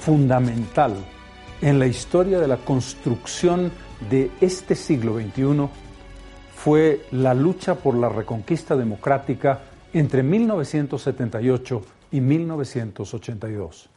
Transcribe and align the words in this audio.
fundamental 0.00 0.94
en 1.60 1.78
la 1.78 1.86
historia 1.86 2.40
de 2.40 2.48
la 2.48 2.56
construcción 2.56 3.70
de 4.08 4.30
este 4.40 4.74
siglo 4.74 5.14
XXI, 5.20 5.68
fue 6.56 7.02
la 7.12 7.34
lucha 7.34 7.74
por 7.74 7.94
la 7.94 8.08
reconquista 8.08 8.76
democrática 8.76 9.60
entre 9.92 10.22
1978 10.22 11.82
y 12.12 12.20
1982. 12.20 13.88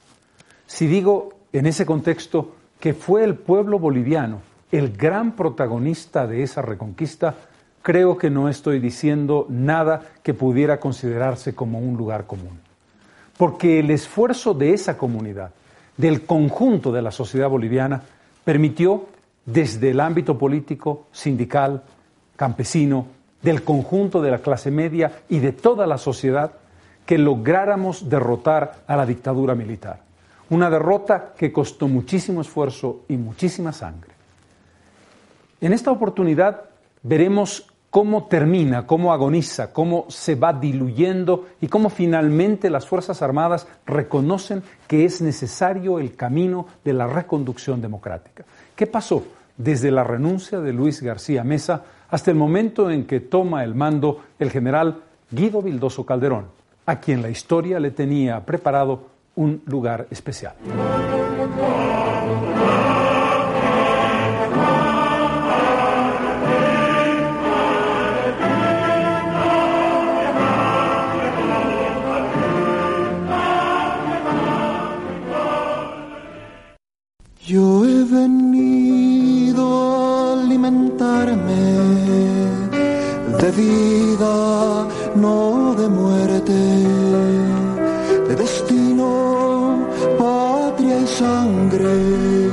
Si 0.68 0.88
digo 0.88 1.30
en 1.52 1.66
ese 1.66 1.86
contexto 1.86 2.56
que 2.80 2.94
fue 2.94 3.24
el 3.24 3.36
pueblo 3.36 3.80
boliviano 3.80 4.42
el 4.72 4.98
gran 4.98 5.34
protagonista 5.36 6.26
de 6.26 6.44
esa 6.44 6.62
reconquista, 6.62 7.36
creo 7.82 8.18
que 8.18 8.30
no 8.30 8.50
estoy 8.50 8.80
diciendo 8.80 9.46
nada 9.50 10.02
que 10.24 10.34
pudiera 10.34 10.80
considerarse 10.80 11.54
como 11.54 11.80
un 11.80 11.96
lugar 11.96 12.26
común. 12.26 12.60
Porque 13.38 13.80
el 13.80 13.92
esfuerzo 13.92 14.54
de 14.54 14.74
esa 14.74 14.98
comunidad, 14.98 15.52
del 15.98 16.26
conjunto 16.26 16.92
de 16.92 17.02
la 17.02 17.12
sociedad 17.12 17.50
boliviana, 17.50 18.02
permitió 18.44 19.08
desde 19.46 19.92
el 19.92 20.00
ámbito 20.00 20.38
político, 20.38 21.08
sindical, 21.12 21.84
campesino, 22.36 23.08
del 23.42 23.64
conjunto 23.64 24.22
de 24.22 24.32
la 24.32 24.40
clase 24.40 24.72
media 24.72 25.24
y 25.30 25.40
de 25.40 25.52
toda 25.52 25.86
la 25.86 25.98
sociedad, 25.98 26.54
que 27.06 27.18
lográramos 27.18 28.10
derrotar 28.10 28.84
a 28.88 28.96
la 28.96 29.06
dictadura 29.06 29.56
militar. 29.56 30.02
Una 30.50 30.70
derrota 30.70 31.34
que 31.38 31.52
costó 31.52 31.88
muchísimo 31.88 32.42
esfuerzo 32.42 33.02
y 33.10 33.18
muchísima 33.18 33.74
sangre. 33.74 34.12
En 35.60 35.74
esta 35.74 35.92
oportunidad 35.92 36.62
veremos 37.02 37.73
cómo 37.94 38.24
termina, 38.24 38.88
cómo 38.88 39.14
agoniza, 39.14 39.72
cómo 39.72 40.06
se 40.10 40.34
va 40.34 40.52
diluyendo 40.52 41.46
y 41.62 41.68
cómo 41.68 41.92
finalmente 41.92 42.72
las 42.72 42.88
Fuerzas 42.88 43.22
Armadas 43.22 43.68
reconocen 43.86 44.64
que 44.88 45.06
es 45.06 45.22
necesario 45.22 46.00
el 46.00 46.16
camino 46.16 46.66
de 46.84 46.94
la 46.94 47.06
reconducción 47.06 47.84
democrática. 47.84 48.46
¿Qué 48.76 48.88
pasó 48.88 49.24
desde 49.56 49.92
la 49.92 50.04
renuncia 50.04 50.60
de 50.60 50.74
Luis 50.74 51.04
García 51.04 51.44
Mesa 51.44 51.84
hasta 52.10 52.32
el 52.32 52.36
momento 52.36 52.90
en 52.90 53.06
que 53.06 53.20
toma 53.20 53.64
el 53.64 53.76
mando 53.76 54.24
el 54.40 54.50
general 54.50 55.04
Guido 55.30 55.62
Vildoso 55.62 56.04
Calderón, 56.04 56.48
a 56.88 57.00
quien 57.00 57.22
la 57.22 57.30
historia 57.30 57.80
le 57.80 57.92
tenía 57.92 58.44
preparado 58.44 59.04
un 59.36 59.62
lugar 59.68 60.08
especial? 60.10 60.56
Vida, 83.56 84.88
no 85.16 85.76
de 85.76 85.88
muerte, 85.88 86.54
de 88.28 88.36
destino, 88.36 89.88
patria 90.18 91.00
y 91.00 91.08
sangre, 91.08 92.50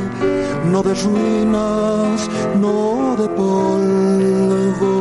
no 0.71 0.83
de 0.83 0.95
ruinas, 0.95 2.29
no 2.61 3.17
de 3.21 3.29
polvo, 3.29 4.95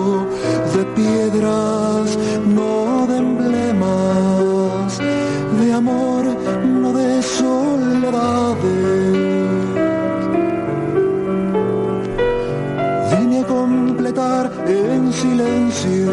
de 0.75 0.83
piedras, 0.95 1.68
silencio 15.29 16.11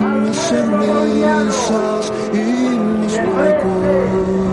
mis 0.00 0.36
cenizas 0.48 2.12
y 2.32 2.78
mis 2.78 3.14
huecos 3.14 4.52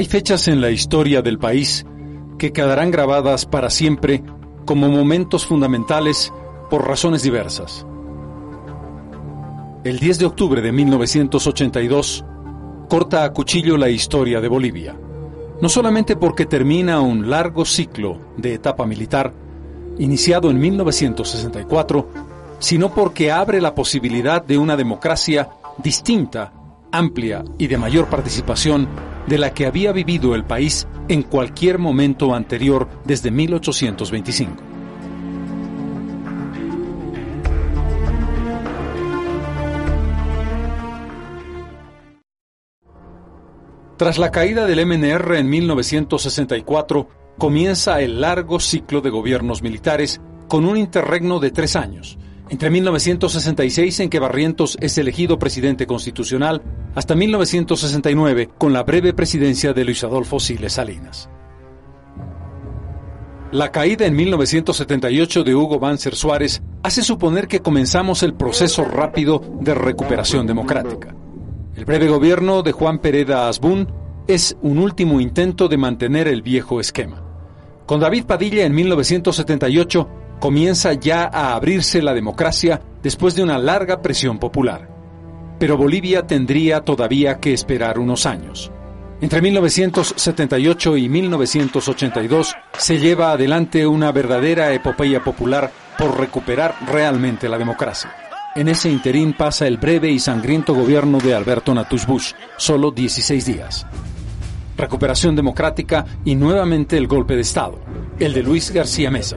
Hay 0.00 0.06
fechas 0.06 0.48
en 0.48 0.62
la 0.62 0.70
historia 0.70 1.20
del 1.20 1.38
país 1.38 1.84
que 2.38 2.54
quedarán 2.54 2.90
grabadas 2.90 3.44
para 3.44 3.68
siempre 3.68 4.22
como 4.64 4.88
momentos 4.88 5.44
fundamentales 5.44 6.32
por 6.70 6.88
razones 6.88 7.22
diversas. 7.22 7.84
El 9.84 9.98
10 9.98 10.20
de 10.20 10.24
octubre 10.24 10.62
de 10.62 10.72
1982 10.72 12.24
corta 12.88 13.24
a 13.24 13.32
cuchillo 13.34 13.76
la 13.76 13.90
historia 13.90 14.40
de 14.40 14.48
Bolivia, 14.48 14.96
no 15.60 15.68
solamente 15.68 16.16
porque 16.16 16.46
termina 16.46 17.02
un 17.02 17.28
largo 17.28 17.66
ciclo 17.66 18.16
de 18.38 18.54
etapa 18.54 18.86
militar 18.86 19.34
iniciado 19.98 20.50
en 20.50 20.60
1964, 20.60 22.08
sino 22.58 22.94
porque 22.94 23.30
abre 23.30 23.60
la 23.60 23.74
posibilidad 23.74 24.42
de 24.42 24.56
una 24.56 24.78
democracia 24.78 25.50
distinta, 25.76 26.54
amplia 26.92 27.44
y 27.58 27.66
de 27.66 27.78
mayor 27.78 28.08
participación 28.08 28.88
de 29.26 29.38
la 29.38 29.54
que 29.54 29.66
había 29.66 29.92
vivido 29.92 30.34
el 30.34 30.44
país 30.44 30.86
en 31.08 31.22
cualquier 31.22 31.78
momento 31.78 32.34
anterior 32.34 32.88
desde 33.04 33.30
1825. 33.30 34.70
Tras 44.00 44.16
la 44.16 44.30
caída 44.30 44.66
del 44.66 44.86
MNR 44.86 45.36
en 45.36 45.50
1964, 45.50 47.08
comienza 47.36 48.00
el 48.00 48.22
largo 48.22 48.58
ciclo 48.58 49.02
de 49.02 49.10
gobiernos 49.10 49.62
militares 49.62 50.22
con 50.48 50.64
un 50.64 50.78
interregno 50.78 51.38
de 51.38 51.50
tres 51.50 51.76
años, 51.76 52.18
entre 52.50 52.68
1966 52.68 54.00
en 54.00 54.10
que 54.10 54.18
Barrientos 54.18 54.76
es 54.80 54.98
elegido 54.98 55.38
presidente 55.38 55.86
constitucional 55.86 56.60
hasta 56.96 57.14
1969 57.14 58.50
con 58.58 58.72
la 58.72 58.82
breve 58.82 59.14
presidencia 59.14 59.72
de 59.72 59.84
Luis 59.84 60.02
Adolfo 60.02 60.40
Siles 60.40 60.72
Salinas. 60.72 61.30
La 63.52 63.70
caída 63.70 64.06
en 64.06 64.16
1978 64.16 65.44
de 65.44 65.54
Hugo 65.54 65.78
Banzer 65.78 66.14
Suárez 66.14 66.62
hace 66.82 67.02
suponer 67.02 67.46
que 67.46 67.60
comenzamos 67.60 68.22
el 68.24 68.34
proceso 68.34 68.84
rápido 68.84 69.42
de 69.60 69.74
recuperación 69.74 70.46
democrática. 70.46 71.14
El 71.76 71.84
breve 71.84 72.08
gobierno 72.08 72.62
de 72.62 72.72
Juan 72.72 72.98
Pereda 72.98 73.48
Asbun 73.48 73.88
es 74.26 74.56
un 74.62 74.78
último 74.78 75.20
intento 75.20 75.68
de 75.68 75.76
mantener 75.76 76.26
el 76.26 76.42
viejo 76.42 76.80
esquema. 76.80 77.22
Con 77.86 78.00
David 78.00 78.24
Padilla 78.24 78.64
en 78.64 78.74
1978 78.74 80.19
comienza 80.40 80.94
ya 80.94 81.30
a 81.32 81.54
abrirse 81.54 82.02
la 82.02 82.14
democracia 82.14 82.80
después 83.02 83.34
de 83.36 83.42
una 83.42 83.58
larga 83.58 84.02
presión 84.02 84.38
popular. 84.38 84.88
Pero 85.58 85.76
Bolivia 85.76 86.26
tendría 86.26 86.80
todavía 86.80 87.38
que 87.38 87.52
esperar 87.52 87.98
unos 87.98 88.26
años. 88.26 88.72
Entre 89.20 89.42
1978 89.42 90.96
y 90.96 91.08
1982 91.10 92.56
se 92.78 92.98
lleva 92.98 93.32
adelante 93.32 93.86
una 93.86 94.12
verdadera 94.12 94.72
epopeya 94.72 95.22
popular 95.22 95.70
por 95.98 96.18
recuperar 96.18 96.74
realmente 96.86 97.46
la 97.46 97.58
democracia. 97.58 98.10
En 98.56 98.68
ese 98.68 98.90
interín 98.90 99.34
pasa 99.34 99.66
el 99.66 99.76
breve 99.76 100.10
y 100.10 100.18
sangriento 100.18 100.74
gobierno 100.74 101.18
de 101.18 101.34
Alberto 101.34 101.74
Natush 101.74 102.06
Bush, 102.06 102.32
solo 102.56 102.90
16 102.90 103.44
días. 103.44 103.86
Recuperación 104.76 105.36
democrática 105.36 106.06
y 106.24 106.34
nuevamente 106.34 106.96
el 106.96 107.06
golpe 107.06 107.36
de 107.36 107.42
Estado, 107.42 107.78
el 108.18 108.32
de 108.32 108.42
Luis 108.42 108.70
García 108.70 109.10
Mesa. 109.10 109.36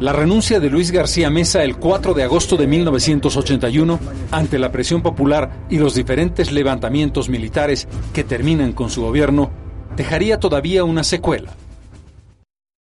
La 0.00 0.14
renuncia 0.14 0.60
de 0.60 0.70
Luis 0.70 0.92
García 0.92 1.28
Mesa 1.28 1.62
el 1.62 1.76
4 1.76 2.14
de 2.14 2.22
agosto 2.22 2.56
de 2.56 2.66
1981 2.66 4.00
ante 4.30 4.58
la 4.58 4.72
presión 4.72 5.02
popular 5.02 5.66
y 5.68 5.76
los 5.76 5.94
diferentes 5.94 6.50
levantamientos 6.52 7.28
militares 7.28 7.86
que 8.14 8.24
terminan 8.24 8.72
con 8.72 8.88
su 8.88 9.02
gobierno 9.02 9.50
dejaría 9.96 10.40
todavía 10.40 10.84
una 10.84 11.04
secuela. 11.04 11.54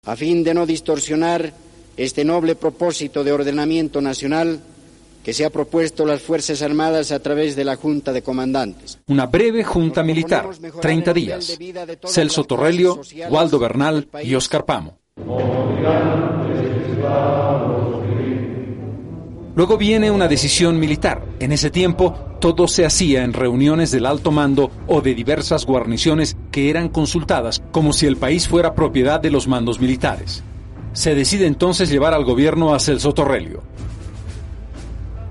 A 0.06 0.16
fin 0.16 0.44
de 0.44 0.54
no 0.54 0.68
distorsionar 0.68 1.52
este 1.98 2.24
noble 2.24 2.54
propósito 2.54 3.24
de 3.24 3.32
ordenamiento 3.32 4.02
nacional 4.02 4.60
que 5.24 5.34
se 5.34 5.46
ha 5.46 5.50
propuesto 5.50 6.06
las 6.06 6.22
Fuerzas 6.22 6.62
Armadas 6.62 7.12
a 7.12 7.20
través 7.20 7.56
de 7.56 7.66
la 7.66 7.76
Junta 7.76 8.14
de 8.14 8.22
Comandantes. 8.22 9.00
Una 9.08 9.26
breve 9.26 9.64
junta 9.64 10.04
militar, 10.04 10.48
30 10.80 11.14
días. 11.14 11.58
Celso 12.06 12.44
Torrelio, 12.44 13.02
Waldo 13.32 13.58
Bernal 13.58 14.08
y 14.24 14.36
Oscar 14.36 14.64
Pamo. 14.64 15.00
Luego 19.60 19.78
viene 19.78 20.10
una 20.10 20.30
decisión 20.30 20.80
militar. 20.80 21.26
En 21.40 21.52
ese 21.52 21.70
tiempo, 21.70 22.14
todo 22.40 22.70
se 22.70 22.86
hacía 22.86 23.26
en 23.26 23.34
reuniones 23.34 23.92
del 23.92 24.06
alto 24.06 24.32
mando 24.32 24.72
o 24.88 25.02
de 25.02 25.14
diversas 25.14 25.66
guarniciones 25.66 26.38
que 26.50 26.70
eran 26.70 26.88
consultadas, 26.88 27.62
como 27.72 27.92
si 27.92 28.06
el 28.06 28.16
país 28.16 28.48
fuera 28.48 28.74
propiedad 28.74 29.20
de 29.20 29.32
los 29.32 29.50
mandos 29.50 29.82
militares. 29.82 30.44
Se 30.94 31.14
decide 31.14 31.46
entonces 31.46 31.90
llevar 31.90 32.14
al 32.14 32.24
gobierno 32.24 32.74
a 32.74 32.80
Celso 32.80 33.14
Torrelio. 33.14 33.62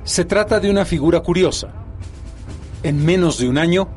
Se 0.04 0.26
trata 0.26 0.60
de 0.60 0.68
una 0.68 0.84
figura 0.84 1.20
curiosa. 1.20 1.72
En 2.82 3.04
menos 3.04 3.38
de 3.38 3.48
un 3.48 3.56
año, 3.56 3.88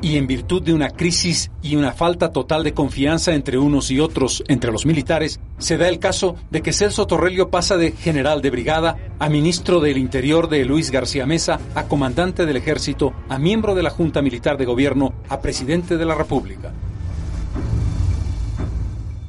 y 0.00 0.16
en 0.16 0.26
virtud 0.26 0.62
de 0.62 0.74
una 0.74 0.90
crisis 0.90 1.50
y 1.62 1.76
una 1.76 1.92
falta 1.92 2.30
total 2.30 2.64
de 2.64 2.74
confianza 2.74 3.34
entre 3.34 3.58
unos 3.58 3.90
y 3.90 4.00
otros 4.00 4.44
entre 4.48 4.70
los 4.70 4.86
militares, 4.86 5.40
se 5.58 5.76
da 5.76 5.88
el 5.88 5.98
caso 5.98 6.36
de 6.50 6.62
que 6.62 6.72
Celso 6.72 7.06
Torrelio 7.06 7.50
pasa 7.50 7.76
de 7.76 7.92
general 7.92 8.42
de 8.42 8.50
brigada 8.50 8.96
a 9.18 9.28
ministro 9.28 9.80
del 9.80 9.98
Interior 9.98 10.48
de 10.48 10.64
Luis 10.64 10.90
García 10.90 11.26
Mesa, 11.26 11.58
a 11.74 11.84
comandante 11.84 12.46
del 12.46 12.56
ejército, 12.56 13.12
a 13.28 13.38
miembro 13.38 13.74
de 13.74 13.82
la 13.82 13.90
Junta 13.90 14.22
Militar 14.22 14.56
de 14.56 14.64
Gobierno, 14.64 15.14
a 15.28 15.40
presidente 15.40 15.96
de 15.96 16.04
la 16.04 16.14
República. 16.14 16.72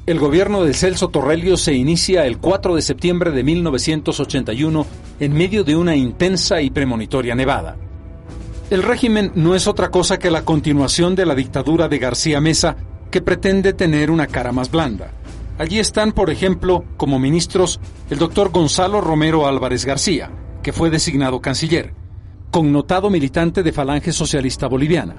El 0.05 0.17
gobierno 0.17 0.63
de 0.63 0.73
Celso 0.73 1.09
Torrelio 1.09 1.55
se 1.55 1.73
inicia 1.73 2.25
el 2.25 2.39
4 2.39 2.75
de 2.75 2.81
septiembre 2.81 3.29
de 3.29 3.43
1981 3.43 4.87
en 5.19 5.33
medio 5.33 5.63
de 5.63 5.75
una 5.75 5.95
intensa 5.95 6.61
y 6.61 6.71
premonitoria 6.71 7.35
nevada. 7.35 7.77
El 8.69 8.83
régimen 8.83 9.31
no 9.33 9.55
es 9.55 9.65
otra 9.65 9.89
cosa 9.89 10.19
que 10.19 10.29
la 10.29 10.45
continuación 10.45 11.15
de 11.15 11.25
la 11.25 11.33
dictadura 11.33 11.87
de 11.87 11.97
García 11.97 12.39
Mesa, 12.39 12.75
que 13.09 13.19
pretende 13.19 13.73
tener 13.73 14.11
una 14.11 14.27
cara 14.27 14.51
más 14.51 14.69
blanda. 14.69 15.11
Allí 15.57 15.79
están, 15.79 16.11
por 16.11 16.29
ejemplo, 16.29 16.85
como 16.95 17.17
ministros 17.17 17.79
el 18.11 18.19
doctor 18.19 18.51
Gonzalo 18.51 19.01
Romero 19.01 19.47
Álvarez 19.47 19.85
García, 19.85 20.29
que 20.61 20.71
fue 20.71 20.91
designado 20.91 21.41
canciller, 21.41 21.95
connotado 22.51 23.09
militante 23.09 23.63
de 23.63 23.71
Falange 23.71 24.11
Socialista 24.11 24.67
Boliviana. 24.67 25.15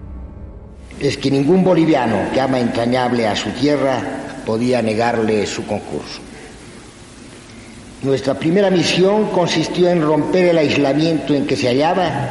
Es 1.00 1.16
que 1.16 1.32
ningún 1.32 1.64
boliviano 1.64 2.30
que 2.32 2.40
ama 2.40 2.60
entrañable 2.60 3.26
a 3.26 3.34
su 3.34 3.50
tierra 3.50 4.00
podía 4.46 4.80
negarle 4.80 5.44
su 5.46 5.66
concurso. 5.66 6.20
Nuestra 8.04 8.34
primera 8.34 8.70
misión 8.70 9.26
consistió 9.30 9.88
en 9.88 10.02
romper 10.02 10.50
el 10.50 10.58
aislamiento 10.58 11.34
en 11.34 11.46
que 11.46 11.56
se 11.56 11.66
hallaba 11.66 12.30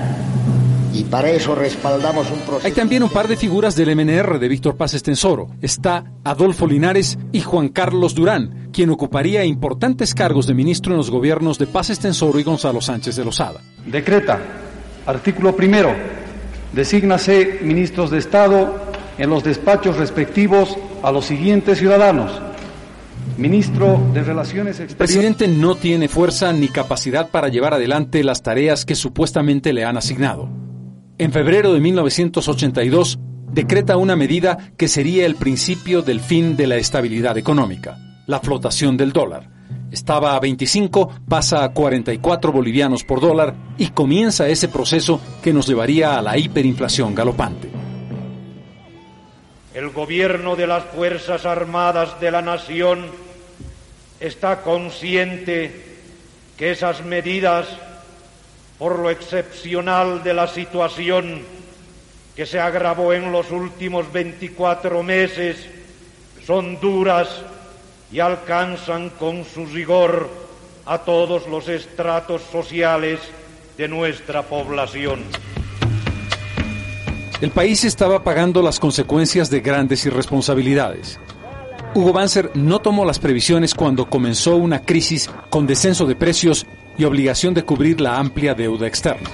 y 0.94 1.03
para 1.03 1.30
eso 1.30 1.56
respaldamos 1.56 2.30
un 2.31 2.39
proceso. 2.39 2.68
Hay 2.68 2.74
también 2.74 3.03
un 3.03 3.09
par 3.09 3.27
de 3.27 3.36
figuras 3.36 3.75
del 3.75 3.95
MNR 3.95 4.39
de 4.39 4.47
Víctor 4.47 4.75
Paz 4.75 4.94
Estensoro. 4.94 5.50
Está 5.62 6.03
Adolfo 6.24 6.65
Linares 6.65 7.18
y 7.31 7.41
Juan 7.41 7.69
Carlos 7.69 8.15
Durán, 8.15 8.69
quien 8.74 8.89
ocuparía 8.89 9.45
importantes 9.45 10.13
cargos 10.13 10.47
de 10.47 10.53
ministro 10.53 10.94
en 10.94 10.97
los 10.97 11.12
gobiernos 11.12 11.59
de 11.59 11.68
Paz 11.68 11.89
Estensoro 11.89 12.39
y 12.39 12.44
Gonzalo 12.44 12.81
Sánchez 12.81 13.15
de 13.15 13.25
Lozada. 13.25 13.62
Decreta, 13.86 14.39
artículo 15.06 15.56
primero, 15.56 15.94
desígnase 16.74 17.59
ministros 17.62 18.09
de 18.09 18.18
Estado 18.18 18.89
en 19.18 19.30
los 19.30 19.44
despachos 19.44 19.97
respectivos 19.97 20.75
a 21.03 21.12
los 21.12 21.25
siguientes 21.25 21.77
ciudadanos. 21.77 22.31
Ministro 23.38 24.01
de 24.13 24.24
Relaciones 24.24 24.80
Exteriores. 24.80 24.92
El 24.92 24.97
presidente 24.97 25.47
no 25.47 25.75
tiene 25.75 26.09
fuerza 26.09 26.51
ni 26.51 26.68
capacidad 26.68 27.30
para 27.30 27.47
llevar 27.47 27.74
adelante 27.74 28.24
las 28.24 28.42
tareas 28.42 28.85
que 28.85 28.95
supuestamente 28.95 29.71
le 29.71 29.85
han 29.85 29.95
asignado 29.95 30.50
en 31.19 31.33
febrero 31.33 31.74
de 31.74 31.81
1982, 31.81 33.19
decreta 33.51 33.98
una 33.98 34.16
medida 34.16 34.71
que 34.77 34.88
sería 34.88 35.25
el 35.25 35.36
principio 35.36 36.01
del 36.01 36.21
fin 36.21 36.56
de 36.56 36.66
la 36.66 36.77
estabilidad 36.77 37.38
económica, 37.38 37.98
la 38.25 38.39
flotación 38.39 38.95
del 38.95 39.12
dólar. 39.12 39.50
Estaba 39.92 40.36
a 40.36 40.39
25, 40.39 41.10
pasa 41.27 41.66
a 41.66 41.74
44 41.74 42.54
bolivianos 42.54 43.04
por 43.04 43.19
dólar 43.19 43.54
y 43.77 43.89
comienza 43.89 44.48
ese 44.48 44.69
proceso 44.69 45.19
que 45.44 45.51
nos 45.51 45.68
llevaría 45.68 46.18
a 46.18 46.21
la 46.21 46.38
hiperinflación 46.38 47.14
galopante. 47.14 47.69
El 49.73 49.90
gobierno 49.90 50.56
de 50.56 50.68
las 50.68 50.85
Fuerzas 50.85 51.45
Armadas 51.45 52.18
de 52.21 52.31
la 52.31 52.42
Nación 52.42 53.07
está 54.21 54.61
consciente 54.61 55.97
que 56.57 56.71
esas 56.71 57.04
medidas 57.04 57.68
por 58.80 58.98
lo 58.98 59.09
excepcional 59.09 60.24
de 60.24 60.33
la 60.33 60.48
situación 60.48 61.42
que 62.36 62.45
se 62.45 62.59
agravó 62.59 63.14
en 63.14 63.31
los 63.33 63.52
últimos 63.52 64.12
24 64.12 65.04
meses, 65.04 65.57
son 66.48 66.80
duras 66.80 67.28
y 68.09 68.21
alcanzan 68.21 69.09
con 69.09 69.44
su 69.44 69.66
rigor 69.66 70.30
a 70.86 71.00
todos 71.00 71.45
los 71.48 71.68
estratos 71.68 72.42
sociales 72.50 73.19
de 73.78 73.90
nuestra 73.90 74.44
población. 74.44 75.26
El 77.42 77.52
país 77.52 77.83
estaba 77.83 78.24
pagando 78.24 78.62
las 78.62 78.80
consecuencias 78.80 79.50
de 79.50 79.59
grandes 79.59 80.06
irresponsabilidades. 80.06 81.19
Hugo 81.94 82.14
Banzer 82.14 82.52
no 82.56 82.80
tomó 82.80 83.04
las 83.04 83.19
previsiones 83.19 83.74
cuando 83.74 84.09
comenzó 84.09 84.56
una 84.56 84.81
crisis 84.81 85.30
con 85.50 85.68
descenso 85.68 86.06
de 86.06 86.16
precios 86.16 86.66
y 86.98 87.04
obligación 87.04 87.54
de 87.54 87.64
cubrir 87.64 88.02
la 88.02 88.18
amplia 88.18 88.54
deuda 88.54 88.88
externa. 88.88 89.30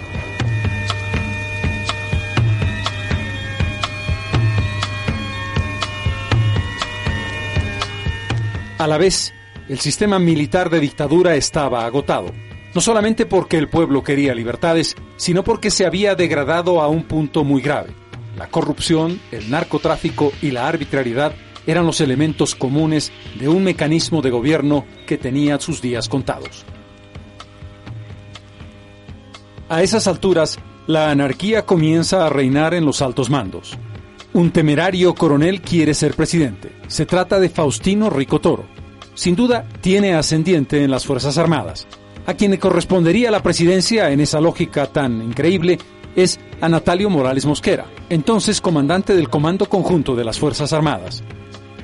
A 8.78 8.88
la 8.88 8.98
vez, 8.98 9.34
el 9.68 9.80
sistema 9.80 10.20
militar 10.20 10.70
de 10.70 10.80
dictadura 10.80 11.36
estaba 11.36 11.86
agotado, 11.86 12.32
no 12.74 12.82
solamente 12.82 13.26
porque 13.26 13.58
el 13.58 13.70
pueblo 13.70 14.04
quería 14.04 14.36
libertades, 14.36 14.96
sino 15.16 15.44
porque 15.44 15.72
se 15.72 15.86
había 15.86 16.14
degradado 16.14 16.82
a 16.82 16.88
un 16.88 17.04
punto 17.04 17.44
muy 17.44 17.62
grave. 17.62 17.92
La 18.38 18.48
corrupción, 18.48 19.20
el 19.32 19.50
narcotráfico 19.50 20.34
y 20.42 20.52
la 20.52 20.68
arbitrariedad 20.68 21.34
eran 21.66 21.86
los 21.86 22.02
elementos 22.02 22.54
comunes 22.54 23.12
de 23.40 23.48
un 23.48 23.64
mecanismo 23.64 24.22
de 24.22 24.30
gobierno 24.30 24.86
que 25.08 25.18
tenía 25.18 25.60
sus 25.60 25.82
días 25.82 26.10
contados. 26.10 26.66
A 29.68 29.82
esas 29.82 30.08
alturas, 30.08 30.60
la 30.86 31.10
anarquía 31.10 31.66
comienza 31.66 32.26
a 32.26 32.30
reinar 32.30 32.76
en 32.76 32.86
los 32.86 33.02
altos 33.02 33.32
mandos. 33.32 33.76
Un 34.34 34.52
temerario 34.52 35.16
coronel 35.16 35.62
quiere 35.62 35.96
ser 35.96 36.14
presidente. 36.14 36.72
Se 36.88 37.08
trata 37.08 37.40
de 37.40 37.50
Faustino 37.50 38.12
Rico 38.12 38.40
Toro. 38.40 38.66
Sin 39.16 39.36
duda, 39.36 39.66
tiene 39.82 40.14
ascendiente 40.14 40.84
en 40.84 40.92
las 40.92 41.06
Fuerzas 41.06 41.40
Armadas. 41.40 41.88
A 42.28 42.36
quien 42.36 42.52
le 42.52 42.60
correspondería 42.60 43.32
la 43.32 43.42
presidencia 43.42 44.12
en 44.12 44.20
esa 44.20 44.40
lógica 44.40 44.86
tan 44.88 45.22
increíble 45.22 45.80
es 46.16 46.40
a 46.62 46.70
Natalio 46.70 47.10
Morales 47.10 47.46
Mosquera, 47.46 47.86
entonces 48.10 48.62
comandante 48.62 49.16
del 49.16 49.30
Comando 49.30 49.68
Conjunto 49.68 50.16
de 50.16 50.26
las 50.26 50.38
Fuerzas 50.38 50.74
Armadas. 50.74 51.24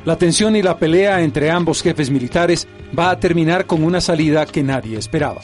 La 0.06 0.18
tensión 0.18 0.56
y 0.56 0.62
la 0.62 0.78
pelea 0.78 1.22
entre 1.22 1.50
ambos 1.50 1.82
jefes 1.82 2.10
militares 2.12 2.68
va 2.98 3.10
a 3.12 3.20
terminar 3.20 3.66
con 3.66 3.84
una 3.84 4.02
salida 4.02 4.46
que 4.46 4.64
nadie 4.64 4.98
esperaba. 4.98 5.42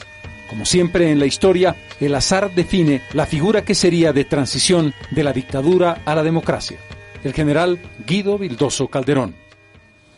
Como 0.48 0.64
siempre 0.64 1.10
en 1.10 1.18
la 1.18 1.26
historia, 1.26 1.76
el 2.00 2.14
azar 2.14 2.54
define 2.54 3.02
la 3.12 3.26
figura 3.26 3.64
que 3.64 3.74
sería 3.74 4.12
de 4.12 4.24
transición 4.24 4.94
de 5.10 5.22
la 5.22 5.32
dictadura 5.32 6.02
a 6.06 6.14
la 6.14 6.22
democracia. 6.22 6.78
El 7.22 7.34
general 7.34 7.78
Guido 8.06 8.38
Vildoso 8.38 8.88
Calderón. 8.88 9.34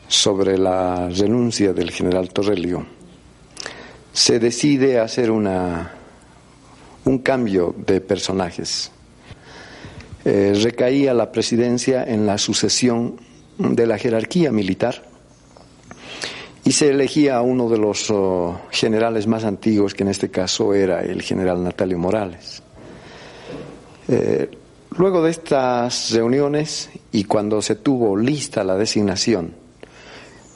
Sobre 0.06 0.56
la 0.56 1.08
renuncia 1.08 1.72
del 1.72 1.90
general 1.90 2.28
Torrelio, 2.30 2.87
se 4.12 4.38
decide 4.38 5.00
hacer 5.00 5.30
una, 5.30 5.94
un 7.04 7.18
cambio 7.18 7.75
de 7.76 8.00
personajes. 8.00 8.92
Eh, 10.25 10.52
recaía 10.62 11.12
la 11.14 11.32
presidencia 11.32 12.04
en 12.04 12.26
la 12.26 12.38
sucesión 12.38 13.20
de 13.58 13.87
la 13.87 13.99
jerarquía 13.99 14.52
militar 14.52 15.10
y 16.64 16.73
se 16.73 16.90
elegía 16.90 17.37
a 17.37 17.43
uno 17.43 17.69
de 17.69 17.79
los 17.79 18.11
oh, 18.11 18.61
generales 18.71 19.26
más 19.26 19.45
antiguos, 19.45 19.95
que 19.95 20.02
en 20.02 20.11
este 20.11 20.31
caso 20.31 20.75
era 20.75 21.00
el 21.00 21.23
general 21.23 21.62
Natalio 21.62 21.99
Morales. 21.99 22.62
Eh, 24.09 24.50
luego 24.97 25.23
de 25.23 25.31
estas 25.31 26.11
reuniones 26.11 26.90
y 27.12 27.25
cuando 27.25 27.62
se 27.62 27.76
tuvo 27.76 28.17
lista 28.17 28.64
la 28.64 28.76
designación, 28.76 29.55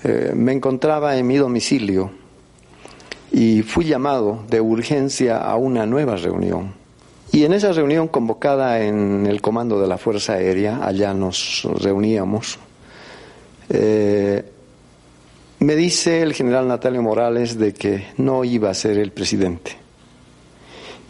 eh, 0.03 0.33
me 0.35 0.53
encontraba 0.53 1.17
en 1.17 1.27
mi 1.27 1.37
domicilio 1.37 2.11
y 3.33 3.63
fui 3.63 3.87
llamado 3.87 4.45
de 4.49 4.61
urgencia 4.61 5.39
a 5.39 5.57
una 5.57 5.87
nueva 5.87 6.17
reunión. 6.17 6.75
Y 7.33 7.45
en 7.45 7.53
esa 7.53 7.73
reunión 7.73 8.07
convocada 8.07 8.81
en 8.85 9.27
el 9.27 9.41
comando 9.41 9.81
de 9.81 9.89
la 9.89 9.99
Fuerza 9.99 10.35
Aérea, 10.35 10.85
allá 10.85 11.15
nos 11.15 11.67
reuníamos, 11.81 12.59
eh, 13.71 14.45
me 15.59 15.77
dice 15.77 16.23
el 16.23 16.35
general 16.35 16.69
Natalio 16.69 17.03
Morales 17.03 17.59
de 17.59 17.73
que 17.73 18.07
no 18.17 18.45
iba 18.45 18.71
a 18.71 18.75
ser 18.75 18.99
el 18.99 19.13
presidente 19.13 19.77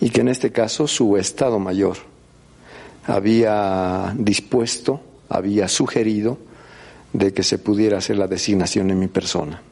y 0.01 0.11
que 0.11 0.21
en 0.21 0.29
este 0.29 0.53
caso 0.53 0.87
su 0.87 1.17
Estado 1.17 1.59
Mayor 1.59 1.97
había 3.07 4.15
dispuesto, 4.17 5.01
había 5.29 5.69
sugerido 5.69 6.39
de 7.13 7.33
que 7.33 7.43
se 7.43 7.59
pudiera 7.59 7.99
hacer 7.99 8.17
la 8.17 8.27
designación 8.27 8.91
en 8.91 8.99
mi 8.99 9.09
persona. 9.09 9.63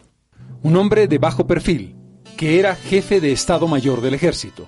Un 0.62 0.76
hombre 0.76 1.08
de 1.08 1.18
bajo 1.18 1.46
perfil, 1.46 1.94
que 2.36 2.58
era 2.58 2.74
jefe 2.74 3.20
de 3.20 3.32
Estado 3.32 3.66
Mayor 3.66 4.00
del 4.00 4.14
Ejército. 4.14 4.66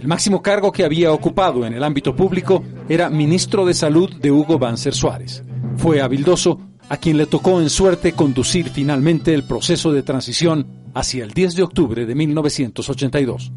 El 0.00 0.08
máximo 0.08 0.42
cargo 0.42 0.72
que 0.72 0.84
había 0.84 1.12
ocupado 1.12 1.64
en 1.66 1.74
el 1.74 1.84
ámbito 1.84 2.14
público 2.14 2.62
era 2.88 3.10
ministro 3.10 3.64
de 3.64 3.74
Salud 3.74 4.14
de 4.16 4.30
Hugo 4.30 4.58
Banzer 4.58 4.94
Suárez. 4.94 5.42
Fue 5.76 6.00
habildoso 6.00 6.60
a 6.88 6.96
quien 6.96 7.16
le 7.16 7.26
tocó 7.26 7.60
en 7.60 7.70
suerte 7.70 8.12
conducir 8.12 8.68
finalmente 8.68 9.34
el 9.34 9.44
proceso 9.44 9.92
de 9.92 10.02
transición 10.02 10.66
hacia 10.94 11.24
el 11.24 11.30
10 11.30 11.56
de 11.56 11.62
octubre 11.62 12.06
de 12.06 12.14
1982. 12.14 13.52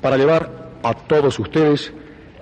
Para 0.00 0.16
llevar 0.16 0.70
a 0.82 0.94
todos 0.94 1.38
ustedes 1.38 1.92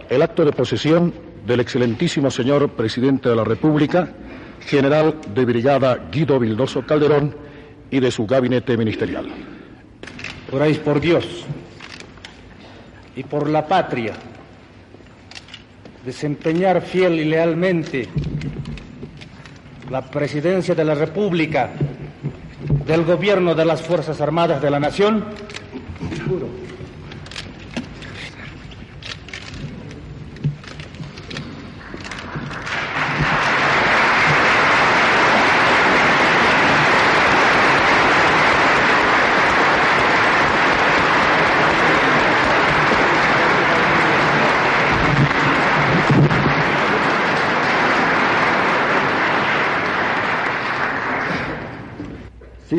el 0.09 0.23
acto 0.23 0.45
de 0.45 0.53
posesión 0.53 1.13
del 1.47 1.61
excelentísimo 1.61 2.31
señor 2.31 2.71
presidente 2.71 3.29
de 3.29 3.37
la 3.37 3.45
República, 3.45 4.13
general 4.61 5.21
de 5.35 5.45
brigada 5.45 6.09
Guido 6.11 6.39
Vildoso 6.39 6.85
Calderón 6.87 7.35
y 7.91 8.01
de 8.01 8.11
su 8.11 8.27
gabinete 8.27 8.77
ministerial. 8.77 9.27
Juráis 10.51 10.79
por 10.79 11.01
Dios 11.01 11.25
y 13.15 13.23
por 13.25 13.49
la 13.49 13.67
patria 13.67 14.15
desempeñar 16.05 16.83
fiel 16.83 17.19
y 17.19 17.25
lealmente 17.25 18.09
la 19.91 20.03
presidencia 20.03 20.75
de 20.75 20.85
la 20.85 20.95
República, 20.95 21.71
del 22.87 23.05
gobierno 23.05 23.55
de 23.55 23.65
las 23.65 23.83
Fuerzas 23.83 24.21
Armadas 24.21 24.61
de 24.61 24.71
la 24.71 24.81
Nación, 24.81 25.25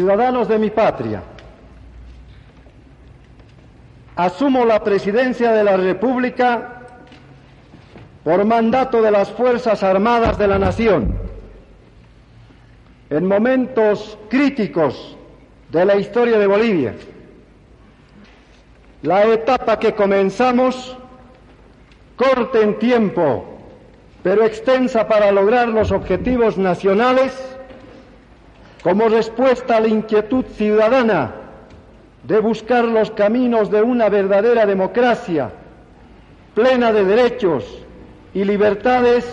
Ciudadanos 0.08 0.48
de 0.48 0.58
mi 0.58 0.70
patria, 0.70 1.22
asumo 4.16 4.64
la 4.64 4.82
presidencia 4.82 5.52
de 5.52 5.66
la 5.66 5.76
República 5.76 6.84
por 8.24 8.46
mandato 8.46 9.02
de 9.02 9.12
las 9.12 9.30
Fuerzas 9.32 9.84
Armadas 9.84 10.38
de 10.38 10.48
la 10.48 10.60
Nación. 10.60 11.14
En 13.10 13.28
momentos 13.28 14.18
críticos 14.30 15.18
de 15.74 15.84
la 15.84 15.98
historia 15.98 16.40
de 16.40 16.48
Bolivia, 16.48 16.94
la 19.02 19.26
etapa 19.26 19.78
que 19.78 19.94
comenzamos, 19.94 20.96
corta 22.16 22.62
en 22.62 22.80
tiempo, 22.80 23.44
pero 24.24 24.46
extensa 24.46 25.06
para 25.06 25.34
lograr 25.34 25.68
los 25.68 25.92
objetivos 25.92 26.58
nacionales, 26.58 27.57
como 28.84 29.10
respuesta 29.10 29.78
a 29.78 29.80
la 29.82 29.88
inquietud 29.88 30.46
ciudadana 30.56 31.32
de 32.24 32.40
buscar 32.40 32.86
los 32.86 33.12
caminos 33.12 33.72
de 33.72 33.82
una 33.82 34.10
verdadera 34.10 34.66
democracia 34.66 35.52
plena 36.54 36.92
de 36.92 37.06
derechos 37.06 37.64
y 38.34 38.44
libertades, 38.44 39.32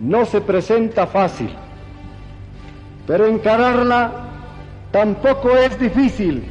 no 0.00 0.24
se 0.24 0.40
presenta 0.40 1.06
fácil. 1.06 1.50
Pero 3.06 3.26
encararla 3.26 4.10
tampoco 4.90 5.50
es 5.50 5.78
difícil 5.78 6.44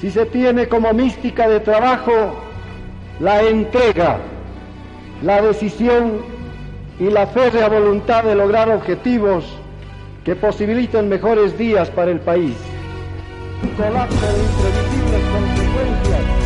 si 0.00 0.10
se 0.10 0.26
tiene 0.26 0.66
como 0.66 0.92
mística 0.92 1.48
de 1.48 1.60
trabajo 1.60 2.34
la 3.20 3.42
entrega, 3.42 4.18
la 5.22 5.40
decisión 5.40 6.22
y 6.98 7.04
la 7.04 7.28
férrea 7.28 7.68
voluntad 7.68 8.24
de 8.24 8.34
lograr 8.34 8.68
objetivos 8.68 9.44
que 10.24 10.36
posibiliten 10.36 11.08
mejores 11.08 11.58
días 11.58 11.90
para 11.90 12.10
el 12.10 12.20
país. 12.20 12.56
Un 13.62 13.70
colapso 13.70 14.26
de 14.26 14.42
imprevisibles 14.42 15.22
consecuencias. 15.32 16.42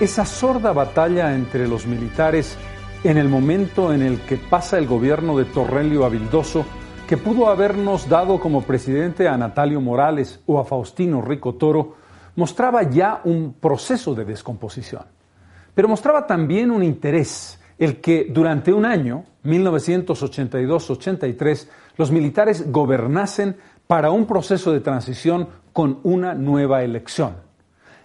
Esa 0.00 0.24
sorda 0.24 0.72
batalla 0.72 1.34
entre 1.34 1.68
los 1.68 1.86
militares 1.86 2.56
en 3.04 3.18
el 3.18 3.28
momento 3.28 3.92
en 3.92 4.02
el 4.02 4.20
que 4.20 4.36
pasa 4.36 4.78
el 4.78 4.86
gobierno 4.86 5.36
de 5.36 5.44
Torrelio 5.44 6.06
a 6.06 6.08
que 7.06 7.16
pudo 7.16 7.48
habernos 7.48 8.08
dado 8.08 8.40
como 8.40 8.62
presidente 8.62 9.28
a 9.28 9.36
Natalio 9.36 9.80
Morales 9.80 10.40
o 10.46 10.58
a 10.58 10.64
Faustino 10.64 11.20
Rico 11.20 11.54
Toro, 11.56 11.96
mostraba 12.36 12.82
ya 12.84 13.20
un 13.24 13.54
proceso 13.54 14.14
de 14.14 14.24
descomposición, 14.24 15.02
pero 15.74 15.88
mostraba 15.88 16.26
también 16.26 16.70
un 16.70 16.82
interés, 16.82 17.60
el 17.78 18.00
que 18.00 18.26
durante 18.30 18.72
un 18.72 18.84
año, 18.84 19.24
1982-83, 19.44 21.68
los 21.96 22.10
militares 22.10 22.70
gobernasen 22.70 23.56
para 23.86 24.10
un 24.10 24.26
proceso 24.26 24.72
de 24.72 24.80
transición 24.80 25.48
con 25.72 26.00
una 26.02 26.34
nueva 26.34 26.82
elección. 26.82 27.36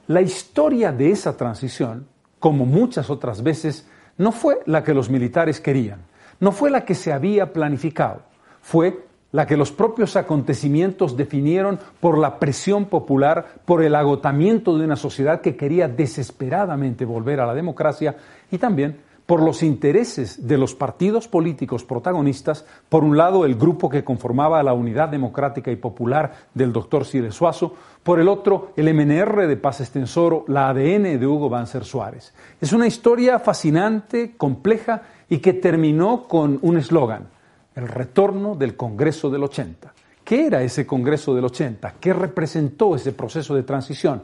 La 0.07 0.21
historia 0.21 0.91
de 0.91 1.11
esa 1.11 1.35
transición, 1.35 2.07
como 2.39 2.65
muchas 2.65 3.09
otras 3.09 3.43
veces, 3.43 3.87
no 4.17 4.31
fue 4.31 4.59
la 4.65 4.83
que 4.83 4.93
los 4.93 5.09
militares 5.09 5.59
querían, 5.59 6.01
no 6.39 6.51
fue 6.51 6.69
la 6.69 6.85
que 6.85 6.95
se 6.95 7.11
había 7.11 7.51
planificado, 7.51 8.21
fue 8.61 9.04
la 9.35 9.45
que 9.45 9.57
los 9.57 9.73
propios 9.73 10.15
acontecimientos 10.15 11.17
definieron 11.17 11.77
por 11.99 12.17
la 12.17 12.39
presión 12.39 12.85
popular, 12.85 13.45
por 13.65 13.83
el 13.83 13.93
agotamiento 13.93 14.77
de 14.77 14.85
una 14.85 14.95
sociedad 14.95 15.41
que 15.41 15.57
quería 15.57 15.89
desesperadamente 15.89 17.03
volver 17.03 17.41
a 17.41 17.45
la 17.45 17.53
democracia 17.53 18.15
y 18.49 18.59
también 18.59 18.95
por 19.25 19.43
los 19.43 19.61
intereses 19.61 20.47
de 20.47 20.57
los 20.57 20.73
partidos 20.73 21.27
políticos 21.27 21.83
protagonistas, 21.83 22.65
por 22.87 23.03
un 23.03 23.17
lado 23.17 23.43
el 23.43 23.55
grupo 23.55 23.89
que 23.89 24.05
conformaba 24.05 24.63
la 24.63 24.71
Unidad 24.71 25.09
Democrática 25.09 25.69
y 25.69 25.75
Popular 25.75 26.31
del 26.53 26.71
doctor 26.71 27.03
Cire 27.03 27.31
Suazo, 27.31 27.73
por 28.03 28.21
el 28.21 28.29
otro 28.29 28.71
el 28.77 28.93
MNR 28.93 29.47
de 29.47 29.57
Paz 29.57 29.81
Estensoro, 29.81 30.45
la 30.47 30.69
ADN 30.69 31.19
de 31.19 31.27
Hugo 31.27 31.49
Banzer 31.49 31.83
Suárez. 31.83 32.33
Es 32.61 32.71
una 32.71 32.87
historia 32.87 33.39
fascinante, 33.39 34.37
compleja 34.37 35.01
y 35.27 35.39
que 35.39 35.51
terminó 35.51 36.25
con 36.25 36.57
un 36.61 36.77
eslogan, 36.77 37.34
el 37.75 37.87
retorno 37.87 38.55
del 38.55 38.75
Congreso 38.75 39.29
del 39.29 39.43
80. 39.43 39.93
¿Qué 40.23 40.47
era 40.47 40.63
ese 40.63 40.87
Congreso 40.87 41.35
del 41.35 41.45
80? 41.45 41.95
¿Qué 41.99 42.13
representó 42.13 42.95
ese 42.95 43.11
proceso 43.11 43.53
de 43.53 43.63
transición? 43.63 44.23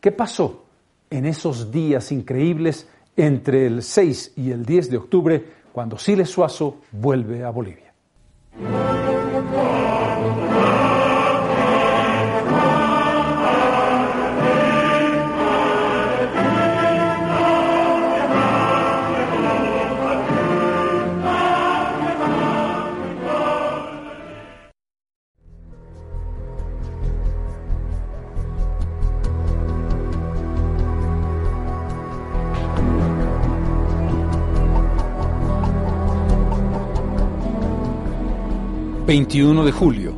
¿Qué 0.00 0.12
pasó 0.12 0.64
en 1.10 1.26
esos 1.26 1.70
días 1.70 2.10
increíbles 2.10 2.88
entre 3.16 3.66
el 3.66 3.82
6 3.82 4.32
y 4.36 4.50
el 4.50 4.64
10 4.64 4.90
de 4.90 4.96
octubre 4.96 5.44
cuando 5.72 5.98
Siles 5.98 6.30
Suazo 6.30 6.78
vuelve 6.90 7.44
a 7.44 7.50
Bolivia. 7.50 7.92
21 39.12 39.66
de 39.66 39.72
julio, 39.72 40.16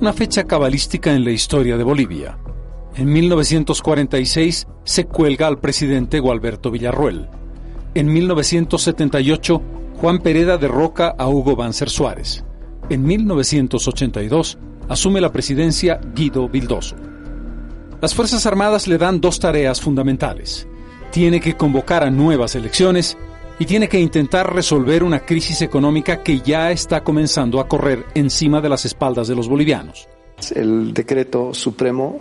una 0.00 0.14
fecha 0.14 0.44
cabalística 0.44 1.12
en 1.12 1.24
la 1.24 1.30
historia 1.30 1.76
de 1.76 1.84
Bolivia. 1.84 2.38
En 2.96 3.12
1946 3.12 4.66
se 4.82 5.04
cuelga 5.04 5.46
al 5.46 5.58
presidente 5.58 6.20
Gualberto 6.20 6.70
Villarruel. 6.70 7.28
En 7.94 8.10
1978, 8.10 9.60
Juan 10.00 10.20
Pereda 10.20 10.56
derroca 10.56 11.14
a 11.18 11.28
Hugo 11.28 11.54
Banzer 11.54 11.90
Suárez. 11.90 12.46
En 12.88 13.02
1982, 13.02 14.56
asume 14.88 15.20
la 15.20 15.30
presidencia 15.30 16.00
Guido 16.14 16.48
Vildoso. 16.48 16.96
Las 18.00 18.14
Fuerzas 18.14 18.46
Armadas 18.46 18.88
le 18.88 18.96
dan 18.96 19.20
dos 19.20 19.38
tareas 19.38 19.82
fundamentales. 19.82 20.66
Tiene 21.10 21.42
que 21.42 21.58
convocar 21.58 22.02
a 22.02 22.10
nuevas 22.10 22.54
elecciones 22.54 23.18
y 23.58 23.66
tiene 23.66 23.88
que 23.88 24.00
intentar 24.00 24.52
resolver 24.52 25.02
una 25.02 25.20
crisis 25.20 25.62
económica 25.62 26.22
que 26.22 26.40
ya 26.40 26.70
está 26.70 27.02
comenzando 27.02 27.60
a 27.60 27.68
correr 27.68 28.06
encima 28.14 28.60
de 28.60 28.68
las 28.68 28.84
espaldas 28.84 29.28
de 29.28 29.36
los 29.36 29.48
bolivianos. 29.48 30.08
El 30.54 30.92
decreto 30.92 31.54
supremo 31.54 32.18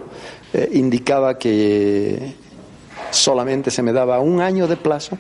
eh, 0.54 0.70
indicaba 0.74 1.38
que 1.38 2.34
solamente 3.12 3.72
se 3.72 3.82
me 3.82 3.92
daba 3.92 4.20
un 4.20 4.42
año 4.42 4.68
de 4.68 4.78
plazo 4.78 5.18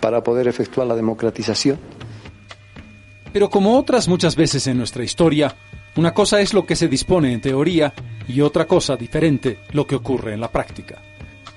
para 0.00 0.22
poder 0.22 0.48
efectuar 0.48 0.86
la 0.86 0.94
democratización. 0.94 1.78
Pero 3.32 3.50
como 3.50 3.76
otras 3.78 4.08
muchas 4.08 4.36
veces 4.36 4.66
en 4.66 4.78
nuestra 4.78 5.04
historia, 5.04 5.54
una 5.96 6.14
cosa 6.14 6.40
es 6.40 6.54
lo 6.54 6.64
que 6.64 6.76
se 6.76 6.88
dispone 6.88 7.32
en 7.32 7.40
teoría 7.40 7.92
y 8.28 8.40
otra 8.40 8.66
cosa 8.66 8.96
diferente 8.96 9.58
lo 9.72 9.86
que 9.86 9.96
ocurre 9.96 10.34
en 10.34 10.40
la 10.40 10.50
práctica. 10.50 11.02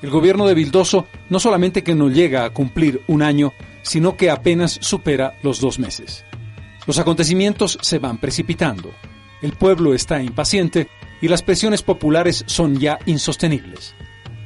El 0.01 0.09
gobierno 0.09 0.45
de 0.45 0.53
Vildoso 0.53 1.05
no 1.29 1.39
solamente 1.39 1.83
que 1.83 1.95
no 1.95 2.09
llega 2.09 2.43
a 2.43 2.49
cumplir 2.49 3.01
un 3.07 3.21
año, 3.21 3.53
sino 3.83 4.17
que 4.17 4.31
apenas 4.31 4.79
supera 4.81 5.37
los 5.43 5.59
dos 5.59 5.77
meses. 5.77 6.25
Los 6.87 6.97
acontecimientos 6.97 7.77
se 7.81 7.99
van 7.99 8.17
precipitando, 8.17 8.91
el 9.43 9.51
pueblo 9.51 9.93
está 9.93 10.23
impaciente 10.23 10.87
y 11.21 11.27
las 11.27 11.43
presiones 11.43 11.83
populares 11.83 12.43
son 12.47 12.79
ya 12.79 12.97
insostenibles. 13.05 13.93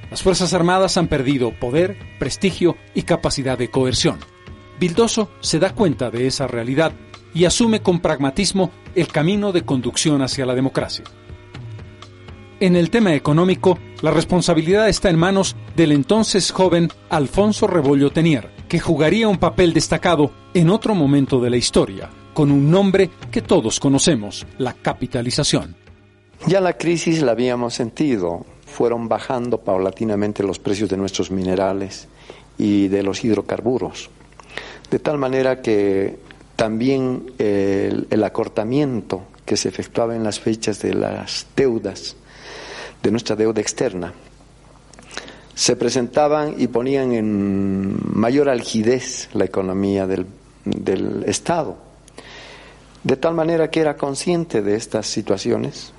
Las 0.10 0.24
Fuerzas 0.24 0.53
Armadas 0.53 0.98
han 0.98 1.08
perdido 1.08 1.51
poder, 1.51 1.98
prestigio 2.17 2.77
y 2.94 3.03
capacidad 3.03 3.58
de 3.58 3.70
coerción. 3.70 4.20
Vildoso 4.79 5.32
se 5.39 5.60
da 5.60 5.74
cuenta 5.74 6.10
de 6.10 6.27
esa 6.27 6.48
realidad 6.48 6.94
y 7.34 7.46
asume 7.46 7.82
con 7.82 8.00
pragmatismo 8.00 8.72
el 8.96 9.08
camino 9.08 9.51
de 9.51 9.63
conducción 9.63 10.22
hacia 10.22 10.46
la 10.46 10.56
democracia. 10.56 11.03
En 12.60 12.75
el 12.75 12.89
tema 12.89 13.13
económico, 13.13 13.77
la 14.01 14.09
responsabilidad 14.09 14.90
está 14.90 15.11
en 15.11 15.20
manos 15.20 15.55
del 15.75 15.92
entonces 15.92 16.51
joven 16.51 16.90
Alfonso 17.09 17.68
Rebollo 17.68 18.09
Tenier, 18.09 18.50
que 18.68 18.80
jugaría 18.80 19.27
un 19.27 19.38
papel 19.38 19.74
destacado 19.74 20.32
en 20.53 20.70
otro 20.70 20.96
momento 20.96 21.40
de 21.40 21.50
la 21.50 21.58
historia, 21.58 22.10
con 22.34 22.51
un 22.51 22.70
nombre 22.70 23.10
que 23.32 23.42
todos 23.42 23.80
conocemos, 23.80 24.46
la 24.58 24.74
capitalización. 24.74 25.75
Ya 26.46 26.62
la 26.62 26.77
crisis 26.77 27.22
la 27.22 27.32
habíamos 27.32 27.74
sentido, 27.74 28.46
fueron 28.66 29.08
bajando 29.08 29.60
paulatinamente 29.60 30.44
los 30.44 30.60
precios 30.60 30.90
de 30.90 30.98
nuestros 30.98 31.32
minerales 31.32 32.08
y 32.58 32.88
de 32.90 33.03
los 33.03 33.24
hidrocarburos, 33.24 34.10
de 34.92 35.00
tal 35.00 35.18
manera 35.18 35.62
que 35.62 36.20
también 36.56 37.32
el, 37.38 38.08
el 38.10 38.24
acortamiento 38.24 39.24
que 39.46 39.58
se 39.58 39.70
efectuaba 39.70 40.16
en 40.16 40.24
las 40.24 40.40
fechas 40.40 40.82
de 40.82 40.94
las 40.94 41.48
deudas 41.56 42.16
de 43.01 43.12
nuestra 43.12 43.36
deuda 43.36 43.62
externa, 43.62 44.14
se 45.57 45.75
presentaban 45.75 46.53
y 46.59 46.67
ponían 46.67 47.13
en 47.13 47.98
mayor 48.13 48.48
algidez 48.48 49.27
la 49.33 49.46
economía 49.46 50.05
del, 50.05 50.27
del 50.63 51.24
Estado. 51.25 51.75
De 53.03 53.15
tal 53.17 53.33
manera 53.33 53.72
que 53.72 53.79
era 53.79 53.98
consciente 53.98 54.61
de 54.61 54.75
estas 54.75 55.07
situaciones. 55.07 55.93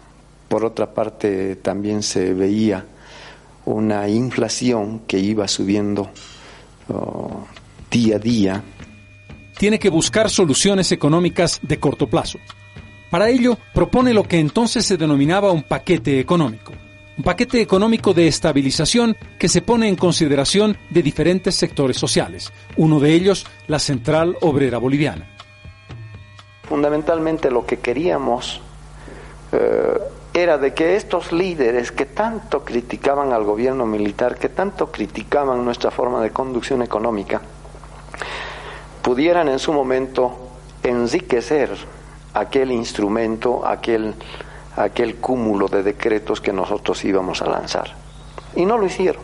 Por 0.47 0.65
otra 0.65 0.95
parte, 0.95 1.57
también 1.57 2.05
se 2.05 2.35
veía 2.35 2.87
una 3.65 4.09
inflación 4.09 5.01
que 5.09 5.19
iba 5.19 5.49
subiendo 5.49 6.09
oh, 6.89 7.45
día 7.91 8.15
a 8.15 8.21
día. 8.21 8.63
Tiene 9.59 9.81
que 9.81 9.91
buscar 9.91 10.31
soluciones 10.31 10.93
económicas 10.93 11.59
de 11.63 11.81
corto 11.81 12.07
plazo. 12.07 12.39
Para 13.11 13.29
ello, 13.29 13.59
propone 13.75 14.15
lo 14.15 14.23
que 14.23 14.39
entonces 14.39 14.87
se 14.87 14.97
denominaba 14.97 15.51
un 15.51 15.65
paquete 15.65 16.21
económico 16.21 16.73
un 17.19 17.25
paquete 17.25 17.61
económico 17.61 18.15
de 18.15 18.29
estabilización 18.29 19.17
que 19.41 19.49
se 19.49 19.61
pone 19.61 19.89
en 19.89 19.97
consideración 19.97 20.79
de 20.89 21.03
diferentes 21.03 21.57
sectores 21.57 21.97
sociales, 21.97 22.53
uno 22.77 23.01
de 23.01 23.13
ellos 23.13 23.45
la 23.67 23.81
Central 23.81 24.37
Obrera 24.41 24.79
Boliviana. 24.79 25.29
Fundamentalmente 26.63 27.51
lo 27.51 27.67
que 27.67 27.79
queríamos 27.79 28.61
eh, 29.51 29.99
era 30.33 30.59
de 30.59 30.73
que 30.75 30.95
estos 30.95 31.33
líderes 31.33 31.91
que 31.91 32.07
tanto 32.07 32.65
criticaban 32.65 33.33
al 33.33 33.43
gobierno 33.43 33.85
militar, 33.85 34.39
que 34.39 34.51
tanto 34.51 34.93
criticaban 34.93 35.65
nuestra 35.65 35.91
forma 35.91 36.23
de 36.23 36.31
conducción 36.31 36.83
económica, 36.83 37.43
pudieran 39.03 39.49
en 39.49 39.59
su 39.59 39.73
momento 39.73 40.51
enriquecer 40.85 41.71
aquel 42.35 42.71
instrumento, 42.71 43.67
aquel 43.67 44.15
aquel 44.79 45.17
cúmulo 45.17 45.69
de 45.69 45.83
decretos 45.83 46.41
que 46.41 46.53
nosotros 46.53 47.05
íbamos 47.05 47.43
a 47.43 47.49
lanzar. 47.49 47.95
Y 48.55 48.65
no 48.65 48.79
lo 48.79 48.87
hicieron. 48.87 49.23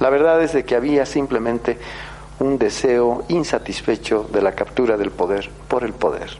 La 0.00 0.10
verdad 0.10 0.42
es 0.42 0.52
de 0.52 0.64
que 0.64 0.74
había 0.74 1.06
simplemente 1.06 1.78
un 2.40 2.58
deseo 2.58 3.24
insatisfecho 3.28 4.28
de 4.32 4.42
la 4.42 4.52
captura 4.52 4.96
del 4.96 5.10
poder 5.10 5.50
por 5.68 5.84
el 5.84 5.92
poder. 5.92 6.30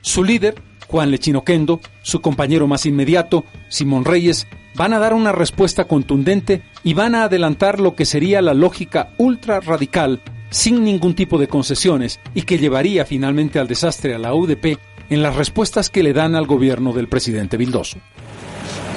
Su 0.00 0.22
líder, 0.22 0.62
Juan 0.88 1.10
Lechinoquendo, 1.10 1.80
su 2.02 2.20
compañero 2.20 2.66
más 2.66 2.86
inmediato, 2.86 3.44
Simón 3.68 4.04
Reyes, 4.04 4.46
van 4.76 4.92
a 4.92 4.98
dar 4.98 5.14
una 5.14 5.32
respuesta 5.32 5.84
contundente 5.84 6.62
y 6.84 6.94
van 6.94 7.14
a 7.14 7.24
adelantar 7.24 7.80
lo 7.80 7.94
que 7.96 8.04
sería 8.04 8.40
la 8.42 8.54
lógica 8.54 9.14
ultra 9.18 9.60
radical, 9.60 10.22
sin 10.50 10.84
ningún 10.84 11.14
tipo 11.14 11.38
de 11.38 11.48
concesiones, 11.48 12.20
y 12.34 12.42
que 12.42 12.58
llevaría 12.58 13.04
finalmente 13.04 13.58
al 13.58 13.66
desastre 13.66 14.14
a 14.14 14.18
la 14.18 14.34
UDP 14.34 14.78
en 15.10 15.22
las 15.22 15.36
respuestas 15.36 15.90
que 15.90 16.02
le 16.02 16.12
dan 16.12 16.34
al 16.34 16.46
gobierno 16.46 16.92
del 16.92 17.08
presidente 17.08 17.56
Vildoso. 17.56 17.98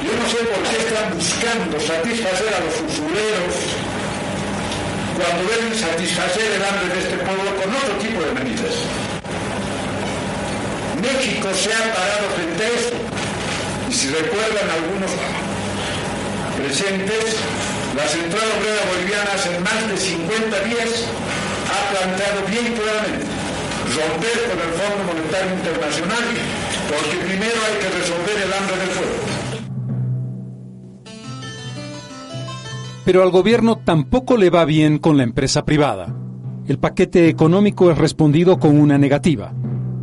Yo 0.03 0.11
no 0.13 0.29
sé 0.29 0.37
por 0.45 0.63
qué 0.63 0.77
están 0.77 1.13
buscando 1.13 1.79
satisfacer 1.79 2.53
a 2.53 2.59
los 2.63 2.93
usureros 2.93 3.55
cuando 5.17 5.43
deben 5.49 5.73
satisfacer 5.73 6.45
el 6.55 6.63
hambre 6.63 6.95
de 6.95 6.99
este 7.01 7.17
pueblo 7.17 7.49
con 7.57 7.75
otro 7.75 7.93
tipo 7.99 8.21
de 8.21 8.31
medidas. 8.33 8.75
México 11.01 11.49
se 11.53 11.73
ha 11.73 11.93
parado 11.93 12.27
frente 12.35 12.63
a 12.63 12.69
esto. 12.69 12.97
Y 13.89 13.93
si 13.93 14.07
recuerdan 14.09 14.69
algunos 14.69 15.11
presentes, 16.57 17.37
la 17.95 18.07
Central 18.07 18.47
Obrera 18.59 18.83
Boliviana 18.93 19.31
hace 19.33 19.59
más 19.59 19.89
de 19.89 19.97
50 19.97 20.59
días 20.63 21.05
ha 21.71 21.91
planteado 21.91 22.41
bien 22.47 22.73
claramente 22.73 23.36
romper 23.95 24.37
con 24.49 24.59
el 24.59 24.73
Fondo 24.73 25.13
Monetario 25.13 25.53
Internacional, 25.55 26.25
porque 26.89 27.25
primero 27.25 27.55
hay 27.67 27.75
que 27.79 27.89
resolver 27.97 28.37
el 28.45 28.53
hambre 28.53 28.77
del 28.77 28.89
pueblo. 28.89 29.27
Pero 33.05 33.23
al 33.23 33.31
gobierno 33.31 33.77
tampoco 33.77 34.35
le 34.35 34.49
va 34.49 34.65
bien 34.65 34.99
con 34.99 35.15
la 35.15 35.23
empresa 35.23 35.63
privada. 35.63 36.13
El 36.67 36.79
paquete 36.79 37.29
económico 37.29 37.89
es 37.89 37.97
respondido 37.97 38.59
con 38.59 38.77
una 38.77 38.97
negativa. 38.97 39.53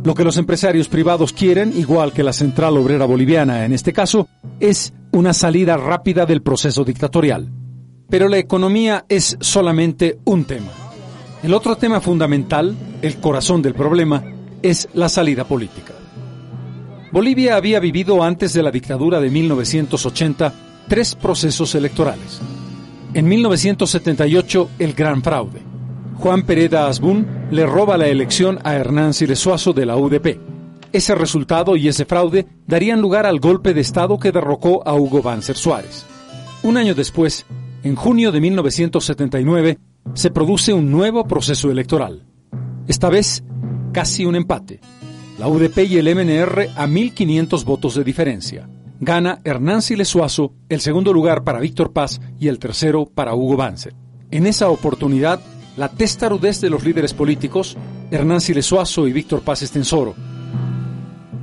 Lo 0.03 0.15
que 0.15 0.23
los 0.23 0.37
empresarios 0.37 0.87
privados 0.87 1.31
quieren, 1.31 1.71
igual 1.77 2.13
que 2.13 2.23
la 2.23 2.33
Central 2.33 2.77
Obrera 2.77 3.05
Boliviana 3.05 3.65
en 3.65 3.73
este 3.73 3.93
caso, 3.93 4.27
es 4.59 4.93
una 5.11 5.33
salida 5.33 5.77
rápida 5.77 6.25
del 6.25 6.41
proceso 6.41 6.83
dictatorial. 6.83 7.51
Pero 8.09 8.27
la 8.27 8.37
economía 8.37 9.05
es 9.07 9.37
solamente 9.39 10.19
un 10.25 10.45
tema. 10.45 10.71
El 11.43 11.53
otro 11.53 11.75
tema 11.75 12.01
fundamental, 12.01 12.75
el 13.05 13.17
corazón 13.17 13.61
del 13.61 13.73
problema, 13.73 14.23
es 14.61 14.89
la 14.93 15.09
salida 15.09 15.43
política. 15.43 15.93
Bolivia 17.11 17.55
había 17.55 17.79
vivido 17.79 18.23
antes 18.23 18.53
de 18.53 18.63
la 18.63 18.71
dictadura 18.71 19.19
de 19.19 19.29
1980 19.29 20.53
tres 20.87 21.15
procesos 21.15 21.75
electorales. 21.75 22.41
En 23.13 23.27
1978, 23.27 24.69
el 24.79 24.93
gran 24.93 25.21
fraude. 25.23 25.61
Juan 26.15 26.43
Pereda 26.43 26.87
Asbun 26.87 27.47
le 27.51 27.65
roba 27.65 27.97
la 27.97 28.07
elección 28.07 28.59
a 28.63 28.75
Hernán 28.75 29.13
Silesuazo 29.13 29.73
de 29.73 29.85
la 29.85 29.97
UDP. 29.97 30.39
Ese 30.91 31.15
resultado 31.15 31.75
y 31.75 31.87
ese 31.87 32.05
fraude 32.05 32.45
darían 32.67 33.01
lugar 33.01 33.25
al 33.25 33.39
golpe 33.39 33.73
de 33.73 33.81
Estado 33.81 34.17
que 34.17 34.31
derrocó 34.31 34.87
a 34.87 34.95
Hugo 34.95 35.21
Banzer 35.21 35.57
Suárez. 35.57 36.05
Un 36.63 36.77
año 36.77 36.95
después, 36.95 37.45
en 37.83 37.95
junio 37.95 38.31
de 38.31 38.41
1979, 38.41 39.77
se 40.13 40.31
produce 40.31 40.73
un 40.73 40.89
nuevo 40.91 41.25
proceso 41.27 41.69
electoral. 41.69 42.23
Esta 42.87 43.09
vez, 43.09 43.43
casi 43.93 44.25
un 44.25 44.35
empate. 44.35 44.79
La 45.39 45.47
UDP 45.47 45.79
y 45.89 45.97
el 45.97 46.15
MNR 46.15 46.69
a 46.75 46.87
1.500 46.87 47.63
votos 47.65 47.95
de 47.95 48.03
diferencia. 48.03 48.69
Gana 48.99 49.41
Hernán 49.43 49.81
Silesuazo, 49.81 50.53
el 50.69 50.79
segundo 50.81 51.11
lugar 51.11 51.43
para 51.43 51.59
Víctor 51.59 51.91
Paz 51.91 52.21
y 52.39 52.47
el 52.47 52.59
tercero 52.59 53.05
para 53.05 53.35
Hugo 53.35 53.57
Banzer. 53.57 53.93
En 54.31 54.47
esa 54.47 54.69
oportunidad, 54.69 55.41
la 55.77 55.89
testarudez 55.89 56.61
de 56.61 56.69
los 56.69 56.83
líderes 56.83 57.13
políticos, 57.13 57.75
Hernán 58.11 58.39
Silesuazo 58.39 59.07
y 59.07 59.13
Víctor 59.13 59.41
Paz 59.41 59.63
Estensoro, 59.63 60.15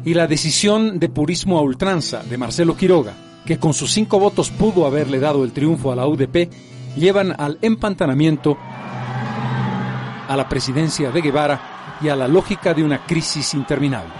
y 0.04 0.14
la 0.14 0.26
decisión 0.26 0.98
de 0.98 1.08
purismo 1.08 1.58
a 1.58 1.62
ultranza 1.62 2.22
de 2.22 2.38
Marcelo 2.38 2.76
Quiroga, 2.76 3.14
que 3.44 3.58
con 3.58 3.74
sus 3.74 3.92
cinco 3.92 4.18
votos 4.18 4.50
pudo 4.50 4.86
haberle 4.86 5.20
dado 5.20 5.44
el 5.44 5.52
triunfo 5.52 5.92
a 5.92 5.96
la 5.96 6.06
UDP, 6.06 6.48
llevan 6.96 7.34
al 7.38 7.58
empantanamiento, 7.62 8.56
a 10.32 10.36
la 10.36 10.48
presidencia 10.48 11.10
de 11.10 11.20
Guevara 11.20 11.98
y 12.00 12.08
a 12.08 12.16
la 12.16 12.26
lógica 12.26 12.72
de 12.72 12.82
una 12.82 13.04
crisis 13.04 13.52
interminable. 13.52 14.12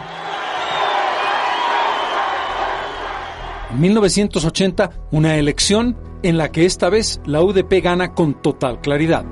En 3.70 3.80
1980, 3.80 4.90
una 5.12 5.36
elección 5.36 5.96
en 6.22 6.36
la 6.36 6.52
que 6.52 6.66
esta 6.66 6.90
vez 6.90 7.18
la 7.24 7.40
UDP 7.42 7.82
gana 7.82 8.12
con 8.12 8.42
total 8.42 8.82
claridad. 8.82 9.24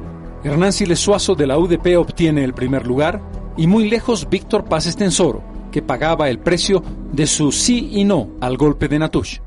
Hernán 0.43 0.73
Siles 0.73 1.01
Suazo 1.01 1.35
de 1.35 1.47
la 1.47 1.59
UDP 1.59 1.99
obtiene 1.99 2.45
el 2.45 2.55
primer 2.55 2.87
lugar 2.87 3.21
y 3.59 3.67
muy 3.67 3.91
lejos 3.91 4.27
Víctor 4.31 4.65
Paz 4.65 4.87
Estensoro, 4.87 5.43
que 5.71 5.83
pagaba 5.83 6.31
el 6.31 6.39
precio 6.39 6.83
de 7.13 7.27
su 7.27 7.53
sí 7.53 7.91
y 7.93 8.05
no 8.05 8.31
al 8.41 8.57
golpe 8.57 8.89
de 8.89 8.99
Natush. 8.99 9.39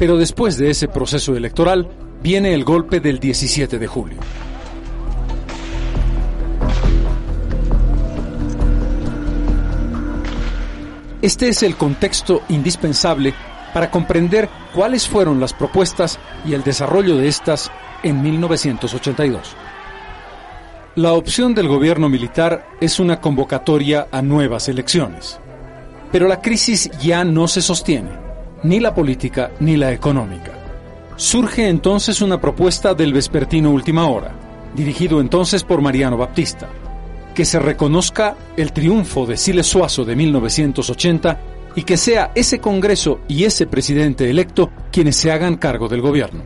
Pero 0.00 0.16
después 0.16 0.58
de 0.58 0.70
ese 0.70 0.88
proceso 0.88 1.36
electoral 1.36 2.05
viene 2.26 2.52
el 2.52 2.64
golpe 2.64 2.98
del 2.98 3.20
17 3.20 3.78
de 3.78 3.86
julio. 3.86 4.18
Este 11.22 11.48
es 11.48 11.62
el 11.62 11.76
contexto 11.76 12.42
indispensable 12.48 13.32
para 13.72 13.92
comprender 13.92 14.48
cuáles 14.74 15.06
fueron 15.06 15.38
las 15.38 15.52
propuestas 15.52 16.18
y 16.44 16.54
el 16.54 16.64
desarrollo 16.64 17.16
de 17.16 17.28
estas 17.28 17.70
en 18.02 18.20
1982. 18.20 19.54
La 20.96 21.12
opción 21.12 21.54
del 21.54 21.68
gobierno 21.68 22.08
militar 22.08 22.66
es 22.80 22.98
una 22.98 23.20
convocatoria 23.20 24.08
a 24.10 24.20
nuevas 24.20 24.68
elecciones. 24.68 25.38
Pero 26.10 26.26
la 26.26 26.40
crisis 26.40 26.90
ya 27.00 27.22
no 27.22 27.46
se 27.46 27.62
sostiene, 27.62 28.10
ni 28.64 28.80
la 28.80 28.92
política 28.96 29.52
ni 29.60 29.76
la 29.76 29.92
económica. 29.92 30.55
Surge 31.16 31.66
entonces 31.66 32.20
una 32.20 32.38
propuesta 32.38 32.92
del 32.92 33.14
vespertino 33.14 33.70
Última 33.70 34.06
Hora, 34.06 34.34
dirigido 34.74 35.18
entonces 35.18 35.64
por 35.64 35.80
Mariano 35.80 36.18
Baptista, 36.18 36.68
que 37.34 37.46
se 37.46 37.58
reconozca 37.58 38.36
el 38.54 38.72
triunfo 38.74 39.24
de 39.24 39.38
Siles 39.38 39.66
Suazo 39.66 40.04
de 40.04 40.14
1980 40.14 41.40
y 41.74 41.84
que 41.84 41.96
sea 41.96 42.32
ese 42.34 42.58
Congreso 42.58 43.20
y 43.28 43.44
ese 43.44 43.66
presidente 43.66 44.28
electo 44.28 44.70
quienes 44.92 45.16
se 45.16 45.32
hagan 45.32 45.56
cargo 45.56 45.88
del 45.88 46.02
gobierno. 46.02 46.42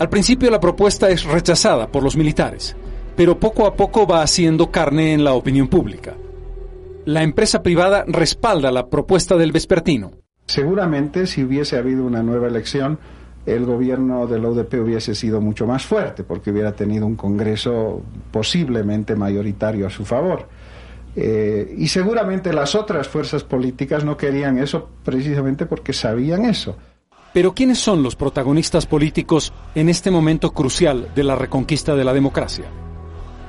Al 0.00 0.08
principio 0.08 0.50
la 0.50 0.58
propuesta 0.58 1.08
es 1.08 1.22
rechazada 1.22 1.86
por 1.92 2.02
los 2.02 2.16
militares, 2.16 2.74
pero 3.14 3.38
poco 3.38 3.66
a 3.66 3.76
poco 3.76 4.04
va 4.04 4.22
haciendo 4.22 4.72
carne 4.72 5.12
en 5.12 5.22
la 5.22 5.34
opinión 5.34 5.68
pública. 5.68 6.14
La 7.04 7.22
empresa 7.22 7.62
privada 7.62 8.04
respalda 8.08 8.72
la 8.72 8.88
propuesta 8.88 9.36
del 9.36 9.52
vespertino. 9.52 10.25
Seguramente 10.46 11.26
si 11.26 11.42
hubiese 11.44 11.76
habido 11.76 12.04
una 12.04 12.22
nueva 12.22 12.46
elección, 12.46 12.98
el 13.46 13.64
gobierno 13.64 14.26
de 14.26 14.38
la 14.38 14.48
UDP 14.48 14.74
hubiese 14.82 15.14
sido 15.14 15.40
mucho 15.40 15.66
más 15.66 15.86
fuerte, 15.86 16.24
porque 16.24 16.50
hubiera 16.50 16.72
tenido 16.72 17.06
un 17.06 17.16
Congreso 17.16 18.02
posiblemente 18.30 19.14
mayoritario 19.14 19.86
a 19.86 19.90
su 19.90 20.04
favor. 20.04 20.48
Eh, 21.14 21.74
y 21.78 21.88
seguramente 21.88 22.52
las 22.52 22.74
otras 22.74 23.08
fuerzas 23.08 23.42
políticas 23.42 24.04
no 24.04 24.16
querían 24.16 24.58
eso 24.58 24.88
precisamente 25.04 25.64
porque 25.64 25.92
sabían 25.92 26.44
eso. 26.44 26.76
Pero 27.32 27.54
¿quiénes 27.54 27.78
son 27.78 28.02
los 28.02 28.16
protagonistas 28.16 28.86
políticos 28.86 29.52
en 29.74 29.88
este 29.88 30.10
momento 30.10 30.52
crucial 30.52 31.08
de 31.14 31.24
la 31.24 31.36
reconquista 31.36 31.94
de 31.94 32.04
la 32.04 32.12
democracia? 32.12 32.64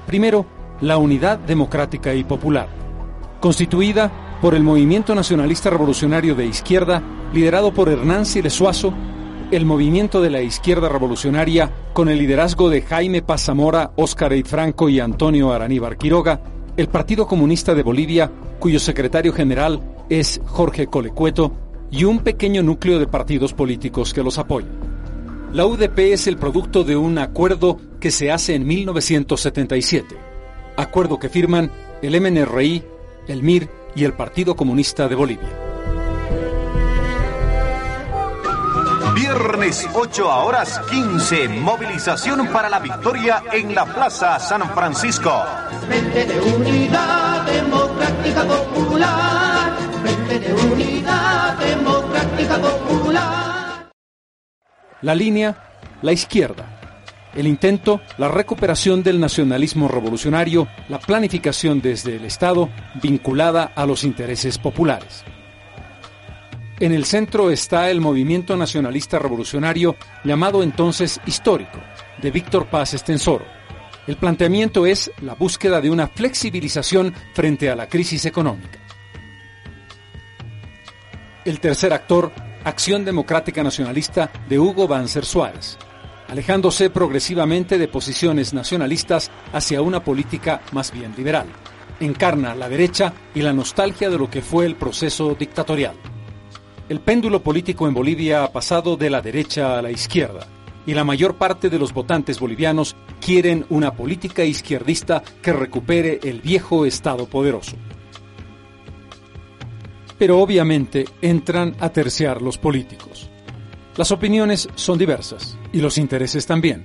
Primero, 0.06 0.46
la 0.82 0.98
Unidad 0.98 1.40
Democrática 1.40 2.14
y 2.14 2.24
Popular, 2.24 2.68
constituida 3.40 4.27
por 4.42 4.54
el 4.54 4.64
Movimiento 4.64 5.16
Nacionalista 5.16 5.70
Revolucionario 5.70 6.36
de 6.36 6.46
Izquierda, 6.46 7.02
liderado 7.34 7.74
por 7.74 7.90
Hernán 7.90 8.26
Siles 8.26 8.62
el 9.50 9.66
Movimiento 9.66 10.22
de 10.22 10.30
la 10.30 10.42
Izquierda 10.42 10.90
Revolucionaria, 10.90 11.72
con 11.94 12.10
el 12.10 12.20
liderazgo 12.20 12.70
de 12.70 12.82
Jaime 12.82 13.22
Paz 13.22 13.46
Zamora, 13.46 13.92
Óscar 13.96 14.34
Franco 14.46 14.90
y 14.90 15.00
Antonio 15.00 15.52
Araníbar 15.52 15.98
Quiroga, 15.98 16.42
el 16.76 16.88
Partido 16.90 17.26
Comunista 17.26 17.74
de 17.74 17.82
Bolivia, 17.82 18.32
cuyo 18.60 18.80
secretario 18.80 19.34
general 19.34 19.82
es 20.10 20.42
Jorge 20.46 20.88
Colecueto, 20.88 21.54
y 21.90 22.04
un 22.04 22.20
pequeño 22.20 22.62
núcleo 22.62 23.00
de 23.00 23.08
partidos 23.08 23.54
políticos 23.54 24.14
que 24.14 24.22
los 24.22 24.38
apoyan. 24.38 24.70
La 25.54 25.66
UDP 25.66 25.98
es 26.12 26.28
el 26.28 26.38
producto 26.38 26.84
de 26.84 26.98
un 26.98 27.18
acuerdo 27.18 27.80
que 28.02 28.12
se 28.12 28.32
hace 28.32 28.54
en 28.54 28.68
1977, 28.68 30.16
acuerdo 30.76 31.18
que 31.18 31.30
firman 31.30 31.72
el 32.02 32.20
MNRI, 32.20 32.84
el 33.30 33.44
MIR 33.44 33.77
y 33.98 34.04
el 34.04 34.14
Partido 34.14 34.56
Comunista 34.56 35.08
de 35.08 35.16
Bolivia. 35.16 35.50
Viernes 39.16 39.90
8 39.92 40.32
a 40.32 40.44
horas 40.44 40.80
15, 40.92 41.48
movilización 41.50 42.48
para 42.50 42.70
la 42.70 42.78
victoria 42.78 43.42
en 43.52 43.74
la 43.74 43.86
Plaza 43.86 44.38
San 44.40 44.70
Francisco. 44.70 45.44
de 45.90 46.40
unidad 46.56 47.44
democrática 47.48 48.44
popular, 48.44 49.74
de 50.30 50.54
unidad 50.54 51.58
democrática 51.58 52.58
popular. 52.58 53.90
La 55.02 55.16
línea, 55.16 55.58
la 56.04 56.12
izquierda. 56.12 56.77
El 57.38 57.46
intento, 57.46 58.02
la 58.18 58.30
recuperación 58.30 59.04
del 59.04 59.20
nacionalismo 59.20 59.88
revolucionario, 59.88 60.68
la 60.90 60.98
planificación 60.98 61.82
desde 61.82 62.16
el 62.16 62.26
Estado 62.26 62.68
vinculada 63.00 63.74
a 63.76 63.86
los 63.86 64.04
intereses 64.04 64.58
populares. 64.58 65.24
En 66.80 66.94
el 66.94 67.06
centro 67.06 67.52
está 67.52 67.92
el 67.92 68.02
movimiento 68.02 68.58
nacionalista 68.58 69.20
revolucionario 69.20 69.96
llamado 70.24 70.64
entonces 70.64 71.22
histórico, 71.28 71.80
de 72.20 72.32
Víctor 72.32 72.66
Paz 72.72 72.96
Estensoro. 72.96 73.46
El 74.08 74.16
planteamiento 74.16 74.88
es 74.88 75.12
la 75.22 75.36
búsqueda 75.36 75.80
de 75.80 75.92
una 75.92 76.08
flexibilización 76.08 77.14
frente 77.36 77.70
a 77.70 77.76
la 77.76 77.88
crisis 77.88 78.26
económica. 78.26 78.80
El 81.46 81.60
tercer 81.60 81.94
actor, 81.94 82.32
Acción 82.64 83.06
Democrática 83.06 83.62
Nacionalista 83.62 84.32
de 84.50 84.58
Hugo 84.58 84.88
Banzer 84.88 85.24
Suárez, 85.24 85.78
alejándose 86.28 86.90
progresivamente 86.90 87.78
de 87.78 87.88
posiciones 87.88 88.54
nacionalistas 88.54 89.32
hacia 89.54 89.82
una 89.82 90.04
política 90.04 90.62
más 90.72 90.92
bien 90.92 91.14
liberal. 91.18 91.48
Encarna 92.00 92.54
la 92.56 92.70
derecha 92.70 93.14
y 93.34 93.42
la 93.42 93.54
nostalgia 93.54 94.10
de 94.10 94.18
lo 94.18 94.30
que 94.30 94.42
fue 94.42 94.66
el 94.66 94.76
proceso 94.76 95.36
dictatorial. 95.36 95.96
El 96.90 97.00
péndulo 97.00 97.42
político 97.42 97.88
en 97.88 97.94
Bolivia 97.94 98.44
ha 98.44 98.52
pasado 98.52 98.96
de 98.96 99.10
la 99.10 99.22
derecha 99.22 99.78
a 99.78 99.82
la 99.82 99.92
izquierda 99.92 100.48
y 100.86 100.94
la 100.94 101.04
mayor 101.04 101.36
parte 101.36 101.70
de 101.70 101.78
los 101.78 101.94
votantes 101.94 102.40
bolivianos 102.40 102.96
quieren 103.20 103.66
una 103.70 103.94
política 103.94 104.46
izquierdista 104.46 105.22
que 105.42 105.52
recupere 105.52 106.20
el 106.24 106.42
viejo 106.42 106.86
Estado 106.86 107.26
poderoso. 107.28 107.76
Pero 110.18 110.40
obviamente 110.40 111.06
entran 111.22 111.76
a 111.80 111.90
terciar 111.90 112.42
los 112.42 112.58
políticos. 112.58 113.27
Las 113.98 114.12
opiniones 114.12 114.70
son 114.76 115.00
diversas 115.00 115.58
y 115.74 115.82
los 115.82 115.98
intereses 115.98 116.46
también. 116.46 116.84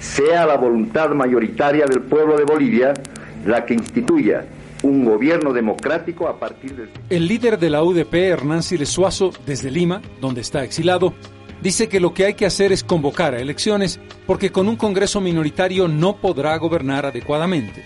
Sea 0.00 0.46
la 0.46 0.56
voluntad 0.56 1.10
mayoritaria 1.10 1.86
del 1.86 2.02
pueblo 2.02 2.36
de 2.36 2.44
Bolivia 2.44 2.92
la 3.46 3.64
que 3.64 3.74
instituya 3.74 4.44
un 4.82 5.04
gobierno 5.04 5.52
democrático 5.52 6.26
a 6.26 6.40
partir 6.40 6.74
del... 6.74 6.90
El 7.08 7.28
líder 7.28 7.56
de 7.58 7.70
la 7.70 7.84
UDP, 7.84 8.14
Hernán 8.14 8.64
Siles 8.64 8.88
Suazo, 8.88 9.30
desde 9.46 9.70
Lima, 9.70 10.02
donde 10.20 10.40
está 10.40 10.64
exilado, 10.64 11.14
dice 11.62 11.88
que 11.88 12.00
lo 12.00 12.14
que 12.14 12.24
hay 12.24 12.34
que 12.34 12.46
hacer 12.46 12.72
es 12.72 12.82
convocar 12.82 13.34
a 13.34 13.40
elecciones 13.40 14.00
porque 14.26 14.50
con 14.50 14.68
un 14.68 14.76
Congreso 14.76 15.20
minoritario 15.20 15.86
no 15.86 16.16
podrá 16.16 16.56
gobernar 16.56 17.06
adecuadamente. 17.06 17.84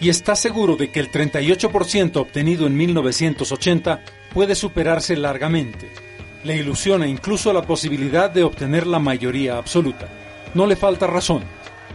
Y 0.00 0.10
está 0.10 0.36
seguro 0.36 0.76
de 0.76 0.90
que 0.90 1.00
el 1.00 1.10
38% 1.10 2.16
obtenido 2.16 2.66
en 2.66 2.76
1980 2.76 4.02
puede 4.34 4.54
superarse 4.54 5.16
largamente. 5.16 5.88
Le 6.44 6.56
ilusiona 6.56 7.06
incluso 7.06 7.52
la 7.52 7.62
posibilidad 7.62 8.30
de 8.30 8.44
obtener 8.44 8.86
la 8.86 8.98
mayoría 8.98 9.58
absoluta. 9.58 10.08
No 10.54 10.66
le 10.66 10.76
falta 10.76 11.06
razón. 11.06 11.42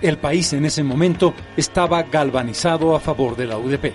El 0.02 0.18
país 0.18 0.52
en 0.54 0.66
ese 0.66 0.84
momento 0.84 1.34
estaba 1.56 2.04
galvanizado 2.04 2.96
a 2.96 3.00
favor 3.00 3.38
de 3.38 3.46
la 3.46 3.58
UDP. 3.58 3.94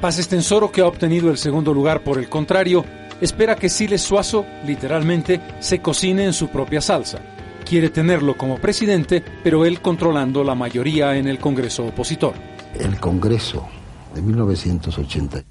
Paz 0.00 0.18
Estensoro, 0.18 0.70
que 0.70 0.82
ha 0.82 0.86
obtenido 0.86 1.30
el 1.30 1.38
segundo 1.38 1.72
lugar 1.72 2.02
por 2.02 2.18
el 2.18 2.28
contrario, 2.28 2.84
espera 3.20 3.56
que 3.56 3.70
Siles 3.70 4.02
Suazo, 4.02 4.44
literalmente, 4.66 5.40
se 5.60 5.80
cocine 5.80 6.24
en 6.24 6.34
su 6.34 6.48
propia 6.48 6.82
salsa. 6.82 7.20
Quiere 7.64 7.88
tenerlo 7.88 8.36
como 8.36 8.58
presidente, 8.58 9.24
pero 9.42 9.64
él 9.64 9.80
controlando 9.80 10.44
la 10.44 10.54
mayoría 10.54 11.16
en 11.16 11.28
el 11.28 11.38
Congreso 11.38 11.86
opositor. 11.86 12.34
El 12.78 13.00
Congreso 13.00 13.66
de 14.14 14.20
1988 14.20 15.44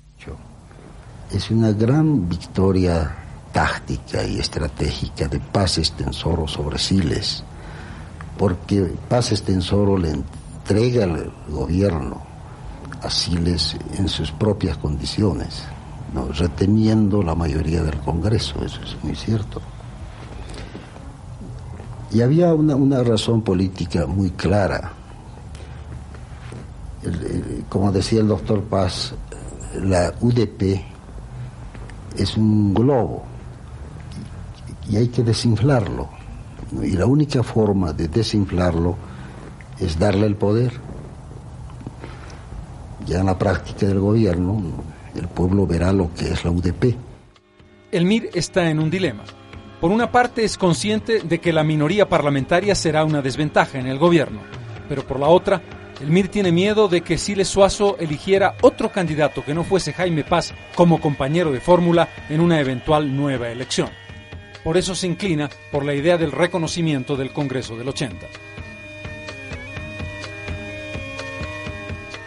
es 1.32 1.50
una 1.50 1.72
gran 1.72 2.30
victoria 2.30 3.23
táctica 3.54 4.24
y 4.26 4.40
estratégica 4.40 5.28
de 5.30 5.40
Paz 5.40 5.78
Estensoro 5.78 6.48
sobre 6.48 6.78
Siles, 6.78 7.44
porque 8.38 8.82
Paz 9.08 9.32
Estensoro 9.32 9.98
le 9.98 10.10
entrega 10.10 11.06
el 11.06 11.32
gobierno 11.48 12.22
a 13.02 13.10
Siles 13.10 13.78
en 13.98 14.10
sus 14.10 14.32
propias 14.32 14.78
condiciones, 14.78 15.64
¿no? 16.14 16.28
reteniendo 16.30 17.22
la 17.22 17.36
mayoría 17.36 17.84
del 17.84 17.98
Congreso, 18.00 18.64
eso 18.66 18.82
es 18.82 19.02
muy 19.04 19.16
cierto. 19.16 19.62
Y 22.12 22.22
había 22.22 22.54
una, 22.54 22.76
una 22.76 23.02
razón 23.04 23.42
política 23.42 24.06
muy 24.06 24.32
clara. 24.32 24.94
El- 27.04 27.66
como 27.70 27.92
decía 27.92 28.22
el 28.22 28.28
doctor 28.28 28.64
Paz, 28.64 29.14
la 29.82 30.14
UDP 30.22 30.84
es 32.18 32.38
un 32.38 32.74
globo 32.74 33.24
y 34.90 34.98
hay 34.98 35.08
que 35.08 35.24
desinflarlo. 35.24 36.10
Y 36.82 36.92
la 36.92 37.06
única 37.06 37.44
forma 37.44 37.94
de 37.94 38.08
desinflarlo 38.08 38.96
es 39.80 39.98
darle 40.00 40.26
el 40.26 40.36
poder. 40.36 40.72
Ya 43.06 43.20
en 43.20 43.26
la 43.26 43.38
práctica 43.38 43.86
del 43.86 44.00
gobierno, 44.00 44.62
el 45.16 45.28
pueblo 45.28 45.68
verá 45.68 45.92
lo 45.92 46.14
que 46.14 46.30
es 46.30 46.44
la 46.44 46.52
UDP. 46.52 46.96
El 47.92 48.06
MIR 48.06 48.30
está 48.34 48.70
en 48.70 48.80
un 48.80 48.90
dilema. 48.90 49.24
Por 49.80 49.92
una 49.92 50.12
parte 50.12 50.44
es 50.44 50.58
consciente 50.58 51.20
de 51.20 51.40
que 51.40 51.54
la 51.54 51.64
minoría 51.64 52.08
parlamentaria 52.08 52.74
será 52.74 53.04
una 53.04 53.22
desventaja 53.22 53.78
en 53.78 53.88
el 53.88 54.00
gobierno, 54.00 54.40
pero 54.88 55.06
por 55.06 55.20
la 55.20 55.28
otra, 55.28 55.62
el 56.02 56.10
MIR 56.10 56.30
tiene 56.30 56.52
miedo 56.52 56.88
de 56.88 57.02
que 57.02 57.18
Siles 57.18 57.50
Suazo 57.50 57.98
eligiera 58.00 58.56
otro 58.62 58.92
candidato 58.92 59.44
que 59.44 59.54
no 59.54 59.64
fuese 59.64 59.94
Jaime 59.94 60.24
Paz 60.24 60.54
como 60.76 61.02
compañero 61.02 61.52
de 61.52 61.60
fórmula 61.60 62.08
en 62.30 62.40
una 62.40 62.60
eventual 62.60 63.16
nueva 63.16 63.50
elección. 63.50 63.90
Por 64.64 64.78
eso 64.78 64.96
se 64.96 65.08
inclina 65.08 65.50
por 65.72 65.84
la 65.84 65.94
idea 65.94 66.18
del 66.18 66.32
reconocimiento 66.32 67.16
del 67.16 67.32
Congreso 67.32 67.76
del 67.76 67.90
80. 67.90 68.28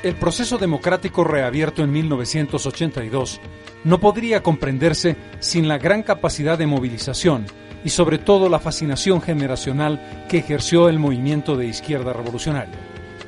El 0.03 0.15
proceso 0.15 0.59
democrático 0.59 1.25
reabierto 1.25 1.83
en 1.83 1.91
1982 1.91 3.41
no 3.85 3.99
podría 3.99 4.43
comprenderse 4.43 5.17
sin 5.41 5.67
la 5.67 5.79
gran 5.79 6.03
capacidad 6.03 6.59
de 6.59 6.67
movilización 6.67 7.47
y 7.85 7.91
sobre 7.91 8.19
todo 8.19 8.49
la 8.49 8.59
fascinación 8.59 9.21
generacional 9.23 10.27
que 10.29 10.39
ejerció 10.39 10.89
el 10.89 10.99
movimiento 10.99 11.57
de 11.57 11.67
izquierda 11.67 12.13
revolucionaria. 12.13 12.79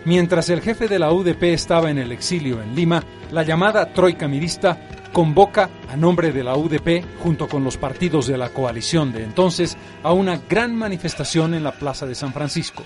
Mientras 0.04 0.50
el 0.50 0.60
jefe 0.60 0.88
de 0.88 0.98
la 0.98 1.12
UDP 1.12 1.42
estaba 1.44 1.90
en 1.90 1.98
el 1.98 2.12
exilio 2.12 2.62
en 2.62 2.74
Lima, 2.74 3.02
la 3.30 3.42
llamada 3.42 3.92
Troika 3.92 4.28
Mirista 4.28 4.78
convoca 5.12 5.70
a 5.90 5.96
nombre 5.96 6.32
de 6.32 6.44
la 6.44 6.56
UDP, 6.56 7.04
junto 7.22 7.48
con 7.48 7.64
los 7.64 7.76
partidos 7.76 8.26
de 8.26 8.38
la 8.38 8.50
coalición 8.50 9.12
de 9.12 9.24
entonces, 9.24 9.76
a 10.02 10.12
una 10.12 10.40
gran 10.48 10.76
manifestación 10.76 11.54
en 11.54 11.64
la 11.64 11.72
Plaza 11.72 12.06
de 12.06 12.14
San 12.14 12.32
Francisco. 12.32 12.82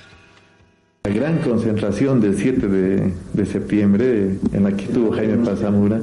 La 1.05 1.11
gran 1.13 1.39
concentración 1.39 2.21
del 2.21 2.37
7 2.37 2.69
de, 2.69 3.13
de 3.33 3.47
septiembre, 3.47 4.37
en 4.53 4.63
la 4.63 4.71
que 4.71 4.85
estuvo 4.85 5.11
Jaime 5.13 5.45
Pazamura, 5.45 6.01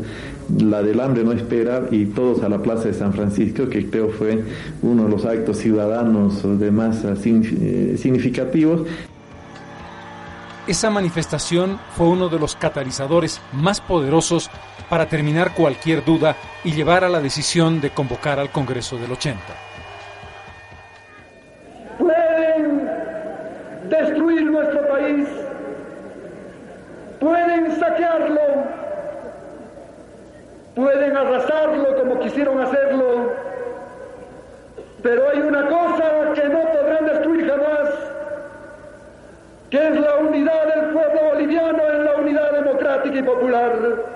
la 0.57 0.81
del 0.81 0.99
hambre 0.99 1.23
no 1.23 1.31
espera 1.31 1.83
y 1.89 2.05
todos 2.07 2.43
a 2.43 2.49
la 2.49 2.61
Plaza 2.61 2.89
de 2.89 2.93
San 2.93 3.13
Francisco, 3.13 3.69
que 3.69 3.89
creo 3.89 4.09
fue 4.09 4.43
uno 4.81 5.05
de 5.05 5.09
los 5.09 5.23
actos 5.25 5.57
ciudadanos 5.57 6.43
de 6.59 6.69
signi- 6.71 7.57
eh, 7.61 7.97
significativos. 7.97 8.81
Esa 10.67 10.89
manifestación 10.89 11.79
fue 11.95 12.07
uno 12.07 12.29
de 12.29 12.37
los 12.37 12.55
catalizadores 12.55 13.41
más 13.53 13.79
poderosos 13.81 14.49
para 14.89 15.05
terminar 15.05 15.53
cualquier 15.53 16.03
duda 16.03 16.35
y 16.63 16.71
llevar 16.71 17.03
a 17.03 17.09
la 17.09 17.21
decisión 17.21 17.79
de 17.79 17.91
convocar 17.91 18.39
al 18.39 18.49
Congreso 18.49 18.97
del 18.97 19.11
80. 19.11 19.69
pueden 21.99 22.89
destruir 23.89 24.43
nuestro 24.43 24.87
país, 24.87 25.27
pueden 27.19 27.79
saquearlo, 27.79 28.41
pueden 30.75 31.17
arrasarlo 31.17 31.95
como 31.97 32.19
quisieron 32.19 32.61
hacerlo, 32.61 33.33
pero 35.03 35.29
hay 35.29 35.39
una 35.39 35.67
cosa 35.67 36.33
que 36.33 36.43
no 36.45 36.61
podrán 36.61 37.05
destruir 37.05 37.49
jamás, 37.49 37.89
que 39.69 39.87
es 39.87 39.99
la 39.99 40.15
unidad 40.15 40.75
del 40.75 40.93
pueblo 40.93 41.21
boliviano 41.33 41.83
en 41.89 42.05
la 42.05 42.15
unidad 42.15 42.51
democrática 42.53 43.17
y 43.17 43.23
popular. 43.23 44.08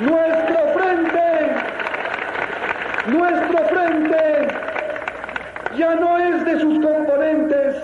Nuestro 0.00 0.58
frente, 0.74 1.50
nuestro 3.08 3.58
frente 3.64 4.48
ya 5.76 5.96
no 5.96 6.18
es 6.18 6.44
de 6.44 6.60
sus 6.60 6.78
componentes, 6.78 7.76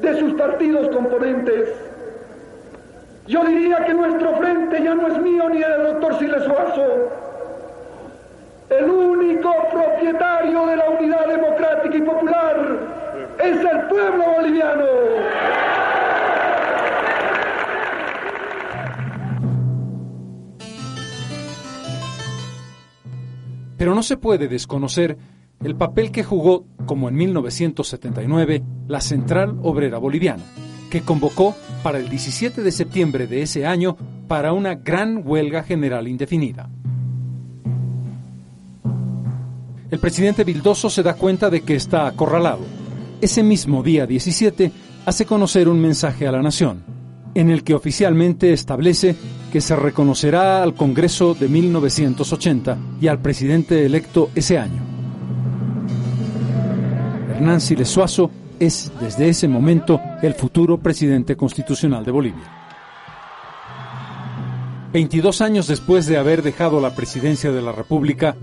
de 0.00 0.18
sus 0.18 0.34
partidos 0.34 0.88
componentes. 0.88 1.70
Yo 3.28 3.44
diría 3.44 3.84
que 3.84 3.94
nuestro 3.94 4.34
frente 4.38 4.82
ya 4.82 4.96
no 4.96 5.06
es 5.06 5.18
mío 5.18 5.48
ni 5.50 5.60
del 5.60 5.84
doctor 5.84 6.18
Siles 6.18 6.42
Suazo. 6.42 7.12
El 8.70 8.90
único 8.90 9.54
propietario 9.70 10.66
de 10.66 10.76
la 10.76 10.90
unidad 10.90 11.28
democrática 11.28 11.96
y 11.96 12.02
popular 12.02 12.56
es 13.38 13.60
el 13.60 13.80
pueblo 13.82 14.24
boliviano. 14.36 14.84
Pero 23.84 23.94
no 23.94 24.02
se 24.02 24.16
puede 24.16 24.48
desconocer 24.48 25.18
el 25.62 25.76
papel 25.76 26.10
que 26.10 26.24
jugó, 26.24 26.64
como 26.86 27.10
en 27.10 27.16
1979, 27.16 28.62
la 28.88 29.02
Central 29.02 29.58
Obrera 29.62 29.98
Boliviana, 29.98 30.42
que 30.88 31.02
convocó 31.02 31.54
para 31.82 31.98
el 31.98 32.08
17 32.08 32.62
de 32.62 32.72
septiembre 32.72 33.26
de 33.26 33.42
ese 33.42 33.66
año 33.66 33.94
para 34.26 34.54
una 34.54 34.74
gran 34.76 35.20
huelga 35.22 35.64
general 35.64 36.08
indefinida. 36.08 36.70
El 39.90 39.98
presidente 39.98 40.44
Vildoso 40.44 40.88
se 40.88 41.02
da 41.02 41.12
cuenta 41.12 41.50
de 41.50 41.60
que 41.60 41.74
está 41.74 42.06
acorralado. 42.06 42.64
Ese 43.20 43.42
mismo 43.42 43.82
día 43.82 44.06
17 44.06 44.72
hace 45.04 45.26
conocer 45.26 45.68
un 45.68 45.78
mensaje 45.78 46.26
a 46.26 46.32
la 46.32 46.40
nación, 46.40 46.82
en 47.34 47.50
el 47.50 47.62
que 47.62 47.74
oficialmente 47.74 48.50
establece 48.54 49.14
que 49.54 49.60
se 49.60 49.76
reconocerá 49.76 50.64
al 50.64 50.74
Congreso 50.74 51.32
de 51.32 51.48
1980 51.48 52.76
y 53.00 53.06
al 53.06 53.20
presidente 53.20 53.86
electo 53.86 54.30
ese 54.34 54.58
año. 54.58 54.82
Hernán 57.30 57.60
Siles 57.60 57.88
Suazo 57.88 58.32
es 58.58 58.90
desde 59.00 59.28
ese 59.28 59.46
momento 59.46 60.00
el 60.22 60.34
futuro 60.34 60.78
presidente 60.78 61.36
constitucional 61.36 62.04
de 62.04 62.10
Bolivia. 62.10 62.50
22 64.92 65.40
años 65.40 65.68
después 65.68 66.06
de 66.06 66.16
haber 66.16 66.42
dejado 66.42 66.80
la 66.80 66.96
presidencia 66.96 67.52
de 67.52 67.62
la 67.62 67.70
República, 67.70 68.34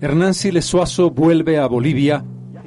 Hernán 0.00 0.34
Siles 0.34 0.66
Suazo 0.66 1.10
vuelve 1.10 1.58
a 1.58 1.66
Bolivia 1.66 2.24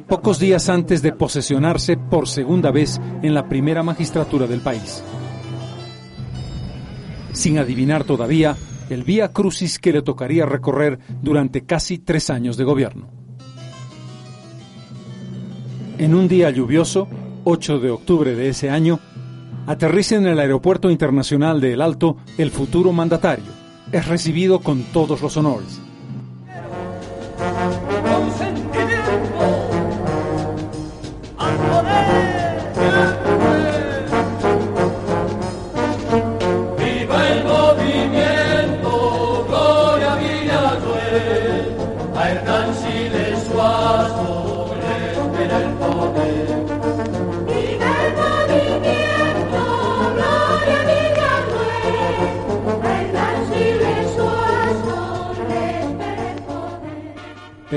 pocos 0.09 0.39
días 0.39 0.67
antes 0.67 1.01
de 1.03 1.13
posesionarse 1.13 1.95
por 1.95 2.27
segunda 2.27 2.69
vez 2.69 2.99
en 3.21 3.33
la 3.33 3.47
primera 3.47 3.81
magistratura 3.81 4.45
del 4.45 4.59
país. 4.59 5.01
Sin 7.33 7.57
adivinar 7.57 8.03
todavía 8.03 8.55
el 8.89 9.03
vía 9.03 9.29
crucis 9.29 9.79
que 9.79 9.91
le 9.91 10.01
tocaría 10.01 10.45
recorrer 10.45 10.99
durante 11.21 11.65
casi 11.65 11.97
tres 11.97 12.29
años 12.29 12.57
de 12.57 12.63
gobierno. 12.63 13.09
En 15.97 16.15
un 16.15 16.27
día 16.27 16.49
lluvioso, 16.49 17.07
8 17.43 17.79
de 17.79 17.91
octubre 17.91 18.35
de 18.35 18.49
ese 18.49 18.69
año, 18.69 18.99
aterriza 19.67 20.15
en 20.15 20.27
el 20.27 20.39
Aeropuerto 20.39 20.89
Internacional 20.89 21.61
de 21.61 21.73
El 21.73 21.81
Alto 21.81 22.17
el 22.37 22.51
futuro 22.51 22.91
mandatario. 22.91 23.45
Es 23.91 24.07
recibido 24.07 24.59
con 24.59 24.83
todos 24.83 25.21
los 25.21 25.37
honores. 25.37 25.81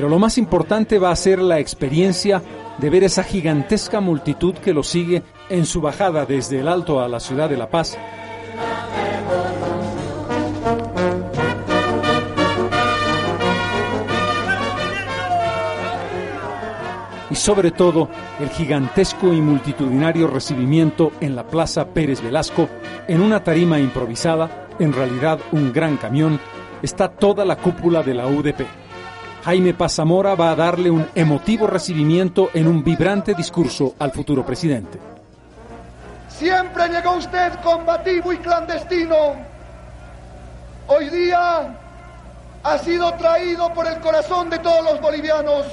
Pero 0.06 0.14
lo 0.14 0.20
más 0.20 0.38
importante 0.38 1.00
va 1.00 1.10
a 1.10 1.16
ser 1.16 1.40
la 1.40 1.58
experiencia 1.58 2.40
de 2.78 2.90
ver 2.90 3.02
esa 3.02 3.24
gigantesca 3.24 4.00
multitud 4.00 4.54
que 4.54 4.72
lo 4.72 4.84
sigue 4.84 5.24
en 5.48 5.66
su 5.66 5.80
bajada 5.80 6.24
desde 6.24 6.60
el 6.60 6.68
alto 6.68 7.00
a 7.00 7.08
la 7.08 7.18
ciudad 7.18 7.50
de 7.50 7.56
La 7.56 7.68
Paz 7.68 7.98
y 17.28 17.34
sobre 17.34 17.72
todo 17.72 18.08
el 18.38 18.50
gigantesco 18.50 19.32
y 19.32 19.40
multitudinario 19.40 20.28
recibimiento 20.28 21.10
en 21.20 21.34
la 21.34 21.48
Plaza 21.48 21.88
Pérez 21.88 22.22
Velasco, 22.22 22.68
en 23.08 23.20
una 23.20 23.42
tarima 23.42 23.80
improvisada, 23.80 24.68
en 24.78 24.92
realidad 24.92 25.40
un 25.50 25.72
gran 25.72 25.96
camión, 25.96 26.38
está 26.80 27.08
toda 27.08 27.44
la 27.44 27.56
cúpula 27.56 28.04
de 28.04 28.14
la 28.14 28.28
UDP. 28.28 28.85
Jaime 29.46 29.74
Pazamora 29.74 30.34
va 30.34 30.50
a 30.50 30.56
darle 30.56 30.90
un 30.90 31.08
emotivo 31.14 31.68
recibimiento 31.68 32.50
en 32.52 32.66
un 32.66 32.82
vibrante 32.82 33.32
discurso 33.32 33.94
al 34.00 34.10
futuro 34.10 34.44
presidente. 34.44 34.98
Siempre 36.28 36.88
llegó 36.88 37.12
usted 37.12 37.52
combativo 37.62 38.32
y 38.32 38.38
clandestino. 38.38 39.36
Hoy 40.88 41.10
día 41.10 41.78
ha 42.64 42.78
sido 42.78 43.14
traído 43.14 43.72
por 43.72 43.86
el 43.86 44.00
corazón 44.00 44.50
de 44.50 44.58
todos 44.58 44.82
los 44.82 45.00
bolivianos 45.00 45.64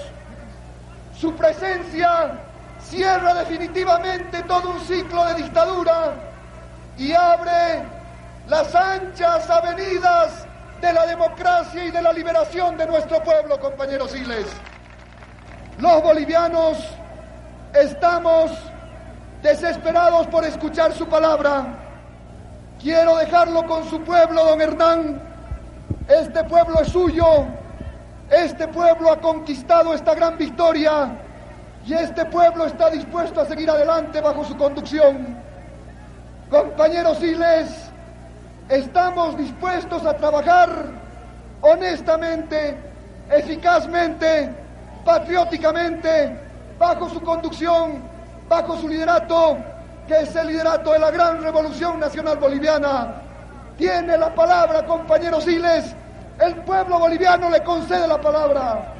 su 1.20 1.34
presencia 1.34 2.42
cierra 2.80 3.34
definitivamente 3.34 4.44
todo 4.44 4.70
un 4.70 4.82
ciclo 4.82 5.26
de 5.26 5.34
dictadura 5.42 6.14
y 7.00 7.12
abre 7.12 7.82
las 8.48 8.76
anchas 8.76 9.50
avenidas 9.50 10.46
de 10.84 10.94
la 10.94 11.06
democracia 11.06 11.86
y 11.86 11.92
de 11.92 12.02
la 12.02 12.12
liberación 12.12 12.78
de 12.78 12.86
nuestro 12.86 13.24
pueblo, 13.24 13.60
compañeros 13.60 14.14
Iles. 14.16 14.48
Los 15.80 16.04
bolivianos 16.04 16.78
estamos 17.74 18.52
desesperados 19.42 20.28
por 20.28 20.44
escuchar 20.44 20.94
su 20.94 21.08
palabra. 21.08 21.80
Quiero 22.82 23.16
dejarlo 23.16 23.66
con 23.66 23.90
su 23.90 24.02
pueblo, 24.02 24.44
don 24.44 24.62
Hernán. 24.62 25.22
Este 26.08 26.44
pueblo 26.44 26.82
es 26.82 26.90
suyo 26.90 27.48
este 28.34 28.68
pueblo 28.68 29.12
ha 29.12 29.20
conquistado 29.20 29.94
esta 29.94 30.16
gran 30.16 30.38
victoria 30.38 31.18
y 31.86 31.94
este 31.94 32.26
pueblo 32.26 32.66
está 32.66 32.90
dispuesto 32.90 33.42
a 33.42 33.46
seguir 33.46 33.70
adelante 33.70 34.22
bajo 34.22 34.44
su 34.44 34.58
conducción. 34.58 35.38
Compañeros 36.50 37.20
Siles, 37.20 37.83
estamos 38.70 39.38
dispuestos 39.38 40.06
a 40.06 40.16
trabajar 40.16 40.70
honestamente, 41.62 42.78
eficazmente, 43.30 44.54
patrióticamente, 45.06 46.38
bajo 46.78 47.10
su 47.10 47.22
conducción, 47.22 48.04
bajo 48.50 48.78
su 48.78 48.88
liderato, 48.88 49.58
que 50.08 50.22
es 50.22 50.36
el 50.36 50.48
liderato 50.48 50.92
de 50.92 51.00
la 51.00 51.12
gran 51.12 51.42
revolución 51.42 52.00
nacional 52.00 52.38
boliviana. 52.38 53.22
Tiene 53.78 54.18
la 54.18 54.34
palabra, 54.36 54.86
compañeros 54.86 55.46
Siles, 55.46 55.96
el 56.40 56.56
pueblo 56.64 57.00
boliviano 57.00 57.50
le 57.50 57.64
concede 57.64 58.08
la 58.08 58.20
palabra. 58.20 58.96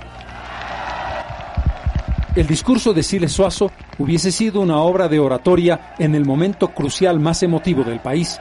El 2.36 2.48
discurso 2.48 2.94
de 2.94 3.04
Siles 3.04 3.32
Suazo 3.32 3.72
hubiese 4.00 4.32
sido 4.32 4.62
una 4.62 4.78
obra 4.80 5.08
de 5.08 5.20
oratoria 5.20 5.94
en 6.00 6.16
el 6.16 6.26
momento 6.26 6.70
crucial 6.70 7.20
más 7.20 7.44
emotivo 7.44 7.84
del 7.84 8.00
país. 8.00 8.40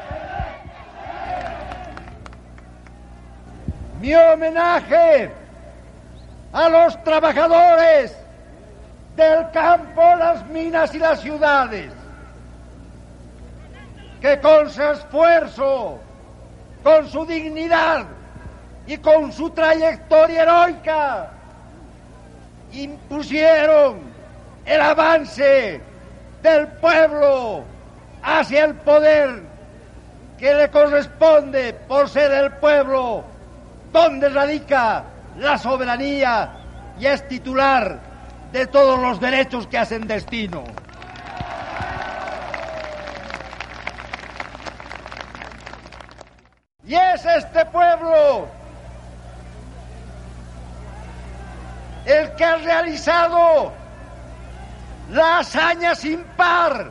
Mi 4.03 4.13
homenaje 4.17 5.31
a 6.53 6.69
los 6.69 7.05
trabajadores 7.05 8.17
del 9.15 9.49
campo, 9.53 10.03
las 10.19 10.45
minas 10.49 10.93
y 10.93 10.99
las 10.99 11.21
ciudades, 11.21 11.93
que 14.21 14.41
con 14.41 14.69
su 14.69 14.83
esfuerzo, 14.83 16.01
con 16.83 17.09
su 17.09 17.25
dignidad, 17.25 18.07
y 18.89 18.99
con 18.99 19.33
su 19.33 19.51
trayectoria 19.51 20.43
heroica 20.43 21.31
impusieron 22.73 24.01
el 24.65 24.81
avance 24.81 25.81
del 26.43 26.67
pueblo 26.67 27.63
hacia 28.21 28.65
el 28.65 28.75
poder 28.75 29.43
que 30.41 30.53
le 30.55 30.69
corresponde 30.71 31.75
por 31.87 32.09
ser 32.09 32.33
el 32.33 32.51
pueblo 32.55 33.32
donde 33.93 34.29
radica 34.29 35.05
la 35.39 35.59
soberanía 35.59 36.51
y 36.99 37.07
es 37.07 37.27
titular 37.29 38.01
de 38.53 38.67
todos 38.67 38.99
los 39.01 39.21
derechos 39.21 39.67
que 39.67 39.79
hacen 39.79 40.07
destino. 40.07 40.65
Y 46.85 46.95
es 46.95 47.25
este 47.25 47.65
pueblo 47.67 48.49
el 52.05 52.35
que 52.35 52.45
ha 52.45 52.57
realizado 52.57 53.73
la 55.11 55.39
hazaña 55.39 55.95
sin 55.95 56.23
par 56.37 56.91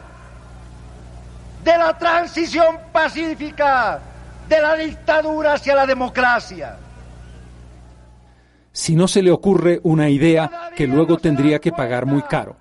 de 1.63 1.77
la 1.77 1.97
transición 1.97 2.79
pacífica 2.91 3.99
de 4.47 4.61
la 4.61 4.75
dictadura 4.75 5.53
hacia 5.53 5.75
la 5.75 5.85
democracia. 5.85 6.77
Si 8.71 8.95
no 8.95 9.07
se 9.07 9.21
le 9.21 9.31
ocurre 9.31 9.81
una 9.83 10.09
idea 10.09 10.71
que 10.75 10.87
luego 10.87 11.17
tendría 11.17 11.59
que 11.59 11.71
pagar 11.71 12.05
muy 12.05 12.21
caro, 12.21 12.55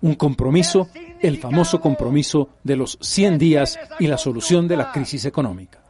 un 0.00 0.14
compromiso, 0.14 0.88
el 1.20 1.38
famoso 1.38 1.80
compromiso 1.80 2.50
de 2.62 2.76
los 2.76 2.98
100 3.00 3.38
días 3.38 3.78
y 3.98 4.06
la 4.06 4.18
solución 4.18 4.68
de 4.68 4.76
la 4.76 4.92
crisis 4.92 5.24
económica. 5.24 5.80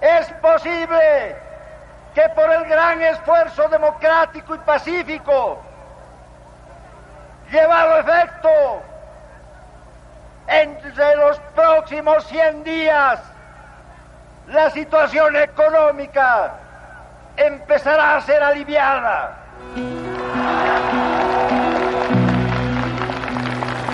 Es 0.00 0.26
posible 0.42 1.36
que 2.14 2.22
por 2.34 2.50
el 2.50 2.64
gran 2.64 3.00
esfuerzo 3.00 3.68
democrático 3.68 4.54
y 4.54 4.58
pacífico 4.58 5.58
llevado 7.50 7.94
a 7.94 8.00
efecto 8.00 8.48
entre 10.48 11.16
los 11.16 11.38
próximos 11.54 12.26
100 12.26 12.64
días 12.64 13.20
la 14.48 14.70
situación 14.70 15.36
económica 15.36 16.59
empezará 17.46 18.16
a 18.16 18.20
ser 18.20 18.42
aliviada. 18.42 19.36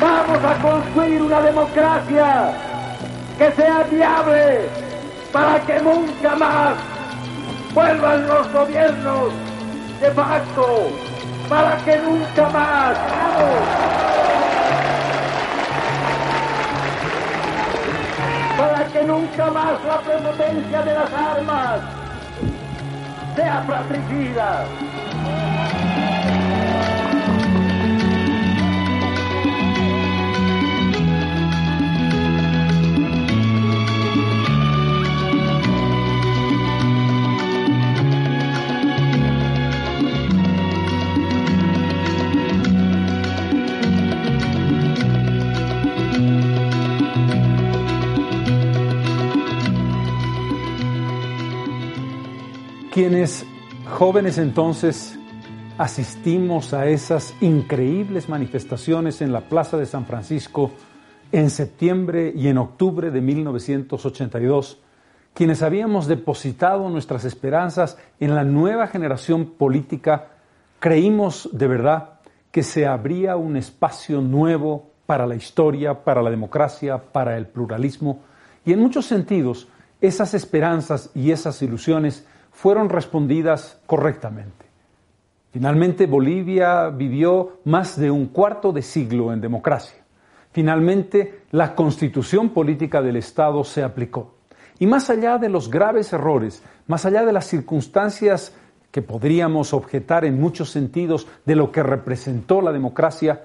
Vamos 0.00 0.44
a 0.44 0.54
construir 0.60 1.22
una 1.22 1.40
democracia 1.40 2.52
que 3.38 3.52
sea 3.52 3.84
viable 3.84 4.68
para 5.32 5.60
que 5.60 5.80
nunca 5.80 6.34
más 6.36 6.74
vuelvan 7.72 8.26
los 8.26 8.52
gobiernos 8.52 9.32
de 10.00 10.10
facto 10.10 10.90
para 11.48 11.76
que 11.78 11.96
nunca 11.98 12.48
más 12.48 12.98
para 18.58 18.84
que 18.86 19.02
nunca 19.04 19.50
más 19.50 19.84
la 19.84 19.98
prepotencia 20.00 20.82
de 20.82 20.94
las 20.94 21.12
armas 21.12 22.05
sea 23.36 23.62
fratricida. 23.66 24.66
Quienes 52.96 53.44
jóvenes 53.90 54.38
entonces 54.38 55.18
asistimos 55.76 56.72
a 56.72 56.86
esas 56.86 57.34
increíbles 57.42 58.30
manifestaciones 58.30 59.20
en 59.20 59.34
la 59.34 59.42
Plaza 59.42 59.76
de 59.76 59.84
San 59.84 60.06
Francisco 60.06 60.70
en 61.30 61.50
septiembre 61.50 62.32
y 62.34 62.48
en 62.48 62.56
octubre 62.56 63.10
de 63.10 63.20
1982, 63.20 64.80
quienes 65.34 65.60
habíamos 65.60 66.06
depositado 66.06 66.88
nuestras 66.88 67.26
esperanzas 67.26 67.98
en 68.18 68.34
la 68.34 68.44
nueva 68.44 68.86
generación 68.86 69.44
política, 69.44 70.28
creímos 70.78 71.50
de 71.52 71.66
verdad 71.66 72.20
que 72.50 72.62
se 72.62 72.86
abría 72.86 73.36
un 73.36 73.58
espacio 73.58 74.22
nuevo 74.22 74.92
para 75.04 75.26
la 75.26 75.34
historia, 75.34 76.02
para 76.02 76.22
la 76.22 76.30
democracia, 76.30 76.96
para 77.12 77.36
el 77.36 77.46
pluralismo, 77.46 78.20
y 78.64 78.72
en 78.72 78.80
muchos 78.80 79.04
sentidos 79.04 79.68
esas 80.00 80.32
esperanzas 80.32 81.10
y 81.14 81.30
esas 81.30 81.60
ilusiones 81.60 82.24
fueron 82.56 82.88
respondidas 82.88 83.78
correctamente. 83.84 84.64
Finalmente, 85.52 86.06
Bolivia 86.06 86.88
vivió 86.88 87.58
más 87.64 88.00
de 88.00 88.10
un 88.10 88.28
cuarto 88.28 88.72
de 88.72 88.80
siglo 88.80 89.30
en 89.30 89.42
democracia. 89.42 90.02
Finalmente, 90.52 91.42
la 91.50 91.74
constitución 91.74 92.48
política 92.48 93.02
del 93.02 93.16
Estado 93.16 93.62
se 93.62 93.82
aplicó. 93.82 94.36
Y 94.78 94.86
más 94.86 95.10
allá 95.10 95.36
de 95.36 95.50
los 95.50 95.70
graves 95.70 96.14
errores, 96.14 96.62
más 96.86 97.04
allá 97.04 97.26
de 97.26 97.32
las 97.34 97.46
circunstancias 97.46 98.54
que 98.90 99.02
podríamos 99.02 99.74
objetar 99.74 100.24
en 100.24 100.40
muchos 100.40 100.70
sentidos 100.70 101.26
de 101.44 101.56
lo 101.56 101.70
que 101.70 101.82
representó 101.82 102.62
la 102.62 102.72
democracia, 102.72 103.44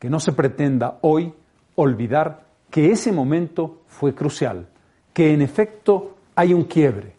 que 0.00 0.10
no 0.10 0.18
se 0.18 0.32
pretenda 0.32 0.98
hoy 1.02 1.32
olvidar 1.76 2.42
que 2.70 2.90
ese 2.90 3.12
momento 3.12 3.82
fue 3.86 4.16
crucial, 4.16 4.66
que 5.12 5.32
en 5.32 5.42
efecto 5.42 6.16
hay 6.34 6.54
un 6.54 6.64
quiebre, 6.64 7.17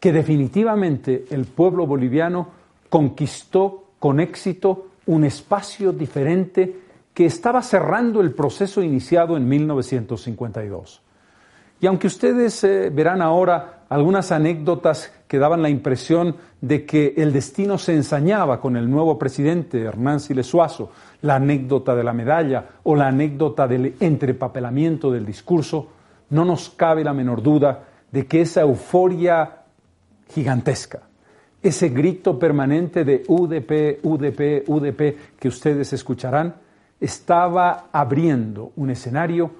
que 0.00 0.12
definitivamente 0.12 1.26
el 1.30 1.44
pueblo 1.44 1.86
boliviano 1.86 2.48
conquistó 2.88 3.84
con 3.98 4.18
éxito 4.18 4.88
un 5.06 5.24
espacio 5.24 5.92
diferente 5.92 6.80
que 7.12 7.26
estaba 7.26 7.62
cerrando 7.62 8.20
el 8.20 8.32
proceso 8.32 8.82
iniciado 8.82 9.36
en 9.36 9.46
1952. 9.46 11.02
Y 11.82 11.86
aunque 11.86 12.06
ustedes 12.06 12.62
eh, 12.64 12.90
verán 12.90 13.22
ahora 13.22 13.84
algunas 13.88 14.32
anécdotas 14.32 15.12
que 15.26 15.38
daban 15.38 15.62
la 15.62 15.70
impresión 15.70 16.36
de 16.60 16.84
que 16.84 17.14
el 17.16 17.32
destino 17.32 17.78
se 17.78 17.94
ensañaba 17.94 18.60
con 18.60 18.76
el 18.76 18.88
nuevo 18.88 19.18
presidente 19.18 19.82
Hernán 19.82 20.20
Siles 20.20 20.46
Suazo, 20.46 20.92
la 21.22 21.36
anécdota 21.36 21.94
de 21.94 22.04
la 22.04 22.12
medalla 22.12 22.66
o 22.84 22.94
la 22.94 23.08
anécdota 23.08 23.66
del 23.66 23.94
entrepapelamiento 24.00 25.10
del 25.10 25.24
discurso, 25.26 25.88
no 26.30 26.44
nos 26.44 26.70
cabe 26.70 27.02
la 27.02 27.14
menor 27.14 27.42
duda 27.42 27.84
de 28.12 28.26
que 28.26 28.42
esa 28.42 28.60
euforia 28.60 29.59
gigantesca, 30.32 31.02
ese 31.62 31.90
grito 31.90 32.38
permanente 32.38 33.04
de 33.04 33.22
UDP, 33.26 34.00
UDP, 34.02 34.64
UDP 34.66 35.16
que 35.38 35.48
ustedes 35.48 35.92
escucharán, 35.92 36.54
estaba 36.98 37.88
abriendo 37.92 38.72
un 38.76 38.90
escenario 38.90 39.50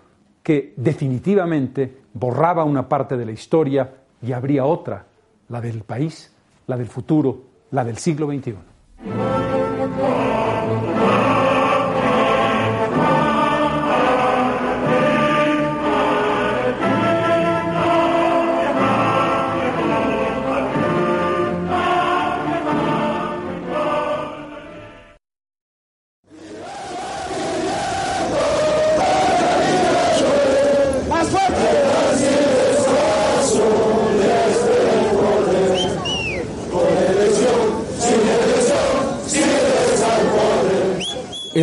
que 0.42 0.72
definitivamente 0.76 2.00
borraba 2.14 2.64
una 2.64 2.88
parte 2.88 3.16
de 3.16 3.26
la 3.26 3.32
historia 3.32 3.92
y 4.22 4.32
abría 4.32 4.64
otra, 4.64 5.06
la 5.48 5.60
del 5.60 5.82
país, 5.82 6.32
la 6.66 6.76
del 6.76 6.86
futuro, 6.86 7.42
la 7.70 7.84
del 7.84 7.98
siglo 7.98 8.26
XXI. 8.26 8.54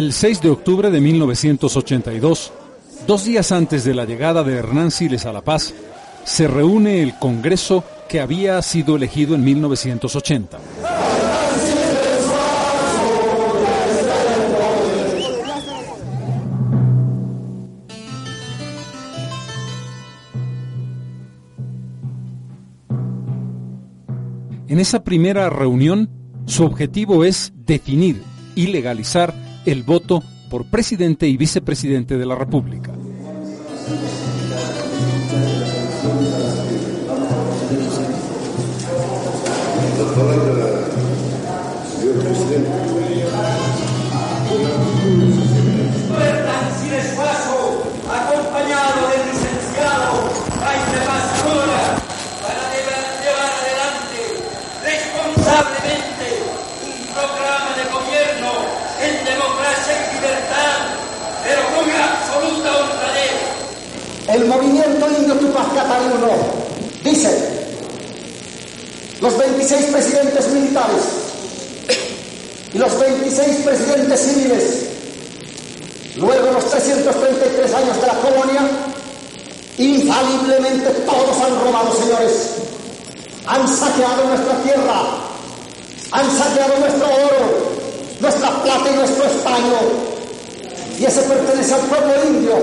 El 0.07 0.13
6 0.13 0.39
de 0.41 0.49
octubre 0.49 0.89
de 0.89 1.01
1982, 1.01 2.53
dos 3.05 3.25
días 3.25 3.51
antes 3.51 3.83
de 3.83 3.93
la 3.93 4.05
llegada 4.05 4.41
de 4.41 4.53
Hernán 4.53 4.89
Siles 4.89 5.25
a 5.25 5.33
La 5.33 5.41
Paz, 5.41 5.73
se 6.23 6.47
reúne 6.47 7.03
el 7.03 7.19
Congreso 7.19 7.83
que 8.07 8.21
había 8.21 8.61
sido 8.61 8.95
elegido 8.95 9.35
en 9.35 9.43
1980. 9.43 10.59
En 24.69 24.79
esa 24.79 25.03
primera 25.03 25.49
reunión, 25.49 26.09
su 26.45 26.63
objetivo 26.63 27.25
es 27.25 27.51
definir 27.65 28.23
y 28.55 28.67
legalizar 28.67 29.46
el 29.67 29.83
voto 29.83 30.23
por 30.49 30.65
presidente 30.65 31.27
y 31.27 31.35
vicepresidente 31.35 32.17
de 32.17 32.25
la 32.25 32.35
República. 32.35 32.86
Cataluno 65.97 66.29
dice, 67.03 67.29
los 69.19 69.35
26 69.35 69.85
presidentes 69.85 70.47
militares 70.49 71.03
y 72.71 72.77
los 72.77 72.99
26 72.99 73.57
presidentes 73.65 74.19
civiles, 74.19 74.63
luego 76.17 76.51
los 76.51 76.69
333 76.69 77.73
años 77.73 78.01
de 78.01 78.07
la 78.07 78.13
colonia, 78.13 78.61
infaliblemente 79.79 80.89
todos 81.05 81.37
han 81.43 81.65
robado, 81.65 81.95
señores. 81.95 82.51
Han 83.47 83.67
saqueado 83.67 84.25
nuestra 84.25 84.53
tierra, 84.63 85.01
han 86.11 86.37
saqueado 86.37 86.77
nuestro 86.79 87.05
oro, 87.07 87.71
nuestra 88.19 88.49
plata 88.61 88.91
y 88.91 88.95
nuestro 88.97 89.23
español. 89.23 89.87
Y 90.99 91.05
ese 91.05 91.21
pertenece 91.21 91.73
al 91.73 91.81
pueblo 91.81 92.13
indio, 92.27 92.55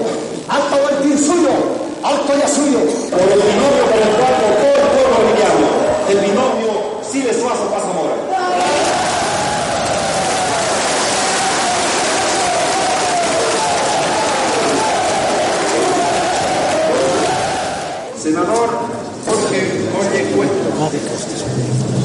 al 0.48 0.62
todo 0.70 0.88
el 1.02 1.18
suyo, 1.18 1.83
alto 2.04 2.32
y 2.36 2.48
suyo. 2.48 2.80
Por 3.10 3.20
el 3.20 3.40
binomio 3.40 3.84
por 3.90 4.02
el 4.02 4.14
cual 4.16 4.34
votó 4.44 4.66
el 4.68 4.88
pueblo 4.92 5.16
boliviano, 5.16 5.66
el 6.10 6.18
binomio 6.18 7.00
Siles 7.02 7.36
Suazo 7.40 7.70
Paz 7.70 7.82
Zamora. 7.82 8.14
Senador 18.18 18.70
Jorge 19.26 19.60
Oye 19.98 20.24
Cueto. 20.34 22.03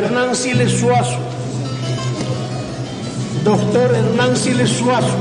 Hernán 0.00 0.34
Siles 0.34 0.80
Suazo, 0.80 1.18
doctor 3.44 3.94
Hernán 3.94 4.34
Siles 4.34 4.70
Suazo, 4.70 5.14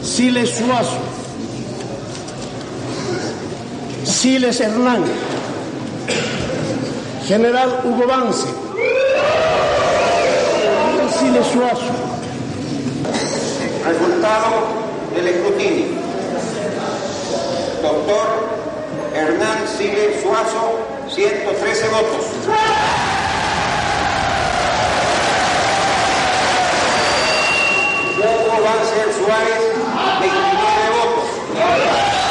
Siles 0.00 0.50
Suazo, 0.50 1.00
Siles 4.04 4.60
Hernán, 4.60 5.02
General 7.26 7.80
Hugo 7.84 8.06
Vance, 8.06 8.46
Siles 11.18 11.46
Suazo. 11.52 11.90
Resultado 13.84 14.68
del 15.16 15.26
escrutinio. 15.26 15.86
Doctor 17.82 18.26
Hernán 19.16 19.58
Siles 19.76 20.22
Suazo, 20.22 20.93
113 21.14 21.88
votos. 21.90 22.26
Hugo 28.18 28.62
Banzer 28.64 29.12
Suárez, 29.12 29.62
29 30.20 30.90
votos. 30.90 32.23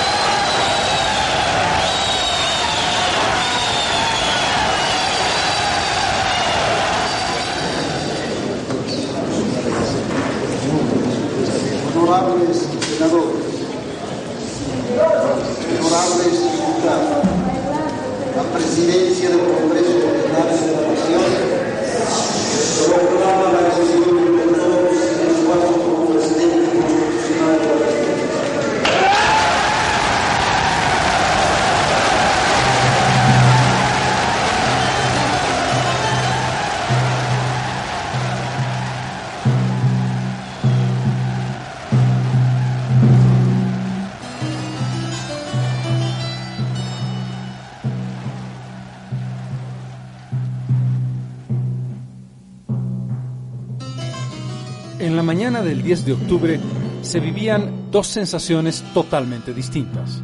La 55.83 55.89
mañana 55.89 55.99
del 55.99 56.05
10 56.05 56.05
de 56.05 56.13
octubre 56.13 56.59
se 57.01 57.19
vivían 57.19 57.91
dos 57.91 58.07
sensaciones 58.07 58.83
totalmente 58.93 59.53
distintas. 59.53 60.23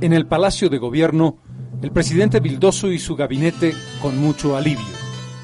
En 0.00 0.12
el 0.12 0.26
Palacio 0.26 0.68
de 0.68 0.78
Gobierno, 0.78 1.38
el 1.82 1.90
presidente 1.90 2.40
Vildoso 2.40 2.90
y 2.90 2.98
su 2.98 3.14
gabinete 3.14 3.74
con 4.00 4.18
mucho 4.18 4.56
alivio. 4.56 4.84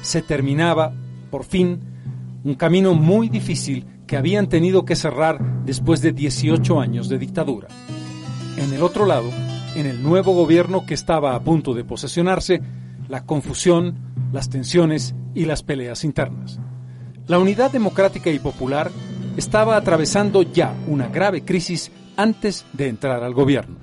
Se 0.01 0.21
terminaba, 0.21 0.93
por 1.29 1.43
fin, 1.43 1.79
un 2.43 2.55
camino 2.55 2.95
muy 2.95 3.29
difícil 3.29 3.85
que 4.07 4.17
habían 4.17 4.49
tenido 4.49 4.83
que 4.83 4.95
cerrar 4.95 5.63
después 5.63 6.01
de 6.01 6.11
18 6.11 6.81
años 6.81 7.07
de 7.07 7.19
dictadura. 7.19 7.67
En 8.57 8.73
el 8.73 8.81
otro 8.81 9.05
lado, 9.05 9.29
en 9.75 9.85
el 9.85 10.01
nuevo 10.01 10.33
gobierno 10.33 10.85
que 10.85 10.95
estaba 10.95 11.35
a 11.35 11.43
punto 11.43 11.73
de 11.73 11.83
posesionarse, 11.83 12.61
la 13.07 13.25
confusión, 13.25 13.95
las 14.33 14.49
tensiones 14.49 15.13
y 15.35 15.45
las 15.45 15.63
peleas 15.63 16.03
internas. 16.03 16.59
La 17.27 17.39
Unidad 17.39 17.71
Democrática 17.71 18.29
y 18.31 18.39
Popular 18.39 18.91
estaba 19.37 19.75
atravesando 19.75 20.41
ya 20.41 20.73
una 20.87 21.07
grave 21.07 21.43
crisis 21.43 21.91
antes 22.17 22.65
de 22.73 22.87
entrar 22.87 23.23
al 23.23 23.33
gobierno. 23.33 23.75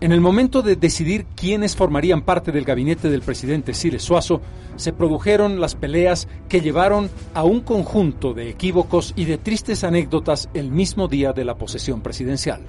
En 0.00 0.12
el 0.12 0.20
momento 0.22 0.62
de 0.62 0.76
decidir 0.76 1.26
quiénes 1.36 1.76
formarían 1.76 2.22
parte 2.22 2.52
del 2.52 2.64
gabinete 2.64 3.10
del 3.10 3.20
presidente 3.20 3.74
Siles 3.74 4.02
Suazo, 4.02 4.40
se 4.76 4.94
produjeron 4.94 5.60
las 5.60 5.74
peleas 5.74 6.26
que 6.48 6.62
llevaron 6.62 7.10
a 7.34 7.44
un 7.44 7.60
conjunto 7.60 8.32
de 8.32 8.48
equívocos 8.48 9.12
y 9.14 9.26
de 9.26 9.36
tristes 9.36 9.84
anécdotas 9.84 10.48
el 10.54 10.70
mismo 10.70 11.06
día 11.06 11.34
de 11.34 11.44
la 11.44 11.56
posesión 11.56 12.00
presidencial. 12.00 12.62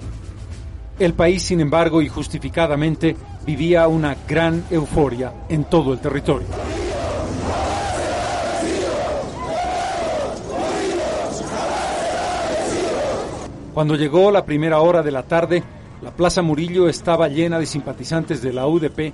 El 0.98 1.14
país, 1.14 1.42
sin 1.42 1.60
embargo, 1.60 2.02
y 2.02 2.08
justificadamente, 2.08 3.16
vivía 3.46 3.88
una 3.88 4.14
gran 4.28 4.64
euforia 4.70 5.32
en 5.48 5.64
todo 5.64 5.94
el 5.94 6.00
territorio. 6.00 6.46
Cuando 13.74 13.96
llegó 13.96 14.30
la 14.30 14.44
primera 14.44 14.80
hora 14.80 15.02
de 15.02 15.10
la 15.10 15.22
tarde, 15.22 15.62
la 16.02 16.10
Plaza 16.10 16.42
Murillo 16.42 16.88
estaba 16.88 17.28
llena 17.28 17.58
de 17.58 17.66
simpatizantes 17.66 18.42
de 18.42 18.52
la 18.52 18.66
UDP 18.66 19.12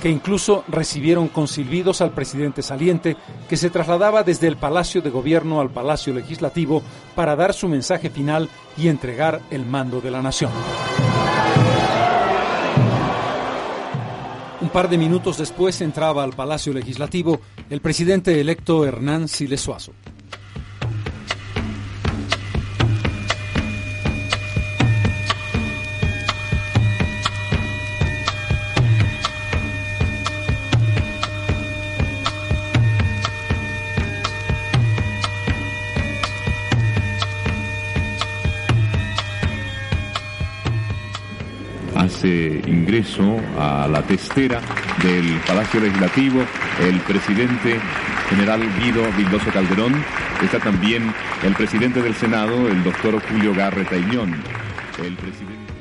que 0.00 0.08
incluso 0.08 0.64
recibieron 0.68 1.28
con 1.28 1.46
silbidos 1.46 2.00
al 2.00 2.12
presidente 2.12 2.62
saliente 2.62 3.16
que 3.48 3.56
se 3.56 3.70
trasladaba 3.70 4.22
desde 4.22 4.46
el 4.46 4.56
Palacio 4.56 5.02
de 5.02 5.10
Gobierno 5.10 5.60
al 5.60 5.70
Palacio 5.70 6.14
Legislativo 6.14 6.82
para 7.14 7.36
dar 7.36 7.52
su 7.52 7.68
mensaje 7.68 8.08
final 8.08 8.48
y 8.76 8.88
entregar 8.88 9.42
el 9.50 9.66
mando 9.66 10.00
de 10.00 10.10
la 10.10 10.22
nación. 10.22 10.50
Un 14.62 14.68
par 14.70 14.88
de 14.88 14.98
minutos 14.98 15.38
después 15.38 15.80
entraba 15.80 16.24
al 16.24 16.32
Palacio 16.32 16.72
Legislativo 16.72 17.40
el 17.68 17.80
presidente 17.80 18.40
electo 18.40 18.84
Hernán 18.86 19.28
Siles 19.28 19.60
Suazo. 19.60 19.92
Hace 42.20 42.60
ingreso 42.66 43.38
a 43.58 43.88
la 43.88 44.02
testera 44.02 44.60
del 45.02 45.40
Palacio 45.46 45.80
Legislativo 45.80 46.42
el 46.82 47.00
presidente 47.00 47.80
general 48.28 48.60
Guido 48.78 49.10
Vildoso 49.16 49.50
Calderón. 49.50 49.94
Está 50.44 50.58
también 50.58 51.14
el 51.42 51.54
presidente 51.54 52.02
del 52.02 52.14
Senado, 52.14 52.68
el 52.68 52.84
doctor 52.84 53.22
Julio 53.26 53.54
Garreta 53.54 53.96
Iñón. 53.96 54.34
El 55.02 55.16
presidente... 55.16 55.72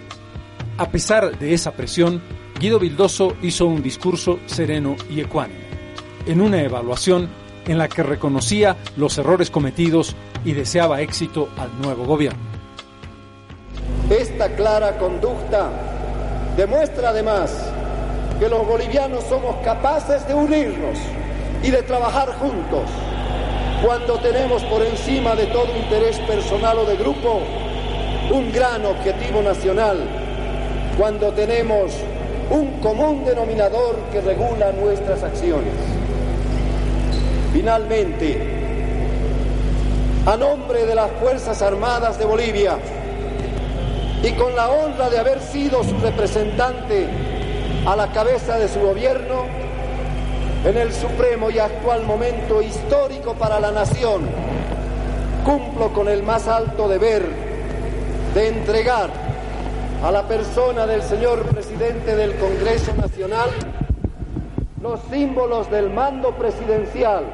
A 0.78 0.90
pesar 0.90 1.38
de 1.38 1.54
esa 1.54 1.74
presión, 1.74 2.22
Guido 2.58 2.80
Vildoso 2.80 3.36
hizo 3.42 3.66
un 3.66 3.84
discurso 3.84 4.40
sereno 4.46 4.96
y 5.10 5.20
ecuánime, 5.20 5.60
en 6.26 6.40
una 6.40 6.62
evaluación 6.62 7.28
en 7.68 7.78
la 7.78 7.90
que 7.90 8.02
reconocía 8.02 8.78
los 8.96 9.18
errores 9.18 9.52
cometidos 9.52 10.16
y 10.46 10.54
deseaba 10.54 11.02
éxito 11.02 11.50
al 11.58 11.70
nuevo 11.82 12.06
gobierno. 12.06 12.40
Esta 14.10 14.56
clara 14.56 14.98
conducta 14.98 15.99
demuestra 16.60 17.12
además 17.12 17.52
que 18.38 18.50
los 18.50 18.68
bolivianos 18.68 19.24
somos 19.30 19.56
capaces 19.64 20.28
de 20.28 20.34
unirnos 20.34 20.98
y 21.64 21.72
de 21.72 21.84
trabajar 21.84 22.34
juntos 22.34 22.84
cuando 23.82 24.20
tenemos 24.20 24.62
por 24.64 24.82
encima 24.82 25.36
de 25.36 25.46
todo 25.46 25.68
interés 25.78 26.20
personal 26.20 26.80
o 26.80 26.86
de 26.86 26.98
grupo 26.98 27.40
un 28.34 28.52
gran 28.52 28.86
objetivo 28.86 29.42
nacional, 29.42 30.00
cuando 30.98 31.32
tenemos 31.32 31.94
un 32.50 32.82
común 32.82 33.24
denominador 33.24 33.96
que 34.12 34.20
regula 34.20 34.74
nuestras 34.74 35.24
acciones. 35.24 35.74
Finalmente, 37.54 38.38
a 40.26 40.36
nombre 40.36 40.86
de 40.86 40.94
las 40.94 41.10
Fuerzas 41.22 41.62
Armadas 41.62 42.20
de 42.20 42.26
Bolivia, 42.26 42.78
y 44.24 44.32
con 44.34 44.56
la 44.56 44.70
honra 44.70 45.10
de 45.10 45.20
haber 45.20 45.40
sido 45.40 45.84
su 45.84 45.98
representante 46.00 47.08
a 47.86 47.96
la 47.96 48.12
cabeza 48.12 48.58
de 48.58 48.68
su 48.68 48.80
gobierno 48.80 49.46
en 50.66 50.78
el 50.78 50.92
supremo 50.92 51.50
y 51.50 51.60
actual 51.60 52.06
momento 52.06 52.62
histórico 52.62 53.34
para 53.34 53.60
la 53.60 53.72
nación, 53.72 54.24
cumplo 55.46 55.94
con 55.94 56.10
el 56.10 56.22
más 56.24 56.48
alto 56.48 56.90
deber 56.90 57.26
de 58.34 58.48
entregar 58.50 59.10
a 60.04 60.12
la 60.12 60.28
persona 60.28 60.86
del 60.86 61.02
señor 61.02 61.46
presidente 61.46 62.16
del 62.16 62.36
Congreso 62.36 62.94
Nacional 62.96 63.50
los 64.82 65.00
símbolos 65.12 65.70
del 65.70 65.90
mando 65.90 66.32
presidencial 66.36 67.26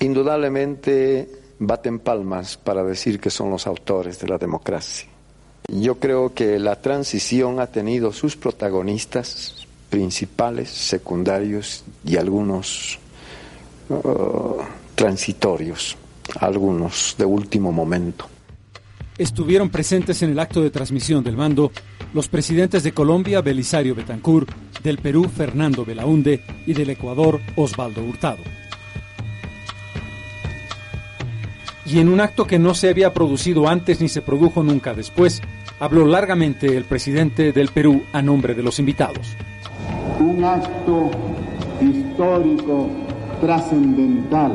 Indudablemente 0.00 1.28
baten 1.58 1.98
palmas 1.98 2.56
para 2.56 2.84
decir 2.84 3.18
que 3.18 3.30
son 3.30 3.50
los 3.50 3.66
autores 3.66 4.20
de 4.20 4.28
la 4.28 4.38
democracia. 4.38 5.08
Yo 5.68 5.98
creo 5.98 6.32
que 6.34 6.58
la 6.58 6.80
transición 6.80 7.60
ha 7.60 7.66
tenido 7.66 8.12
sus 8.12 8.36
protagonistas 8.36 9.66
principales, 9.90 10.70
secundarios 10.70 11.84
y 12.04 12.16
algunos 12.16 12.98
uh, 13.88 14.62
transitorios, 14.94 15.96
algunos 16.40 17.14
de 17.18 17.24
último 17.24 17.72
momento. 17.72 18.26
Estuvieron 19.16 19.68
presentes 19.68 20.22
en 20.22 20.30
el 20.30 20.38
acto 20.38 20.62
de 20.62 20.70
transmisión 20.70 21.24
del 21.24 21.36
mando 21.36 21.72
los 22.14 22.28
presidentes 22.28 22.82
de 22.82 22.92
Colombia, 22.92 23.40
Belisario 23.40 23.94
Betancourt, 23.94 24.48
del 24.82 24.98
Perú, 24.98 25.28
Fernando 25.28 25.84
Belaunde, 25.84 26.42
y 26.66 26.72
del 26.72 26.90
Ecuador, 26.90 27.40
Osvaldo 27.56 28.02
Hurtado. 28.02 28.42
Y 31.90 32.00
en 32.00 32.10
un 32.10 32.20
acto 32.20 32.46
que 32.46 32.58
no 32.58 32.74
se 32.74 32.90
había 32.90 33.14
producido 33.14 33.66
antes 33.66 34.02
ni 34.02 34.08
se 34.08 34.20
produjo 34.20 34.62
nunca 34.62 34.92
después, 34.92 35.40
habló 35.80 36.04
largamente 36.04 36.76
el 36.76 36.84
presidente 36.84 37.50
del 37.50 37.68
Perú 37.68 38.02
a 38.12 38.20
nombre 38.20 38.54
de 38.54 38.62
los 38.62 38.78
invitados. 38.78 39.34
un 40.20 40.44
acto 40.44 41.10
histórico 41.80 42.88
trascendental 43.40 44.52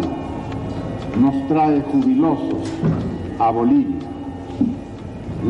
nos 1.20 1.48
trae 1.48 1.82
jubilosos 1.82 2.70
a 3.40 3.50
Bolivia. 3.50 4.08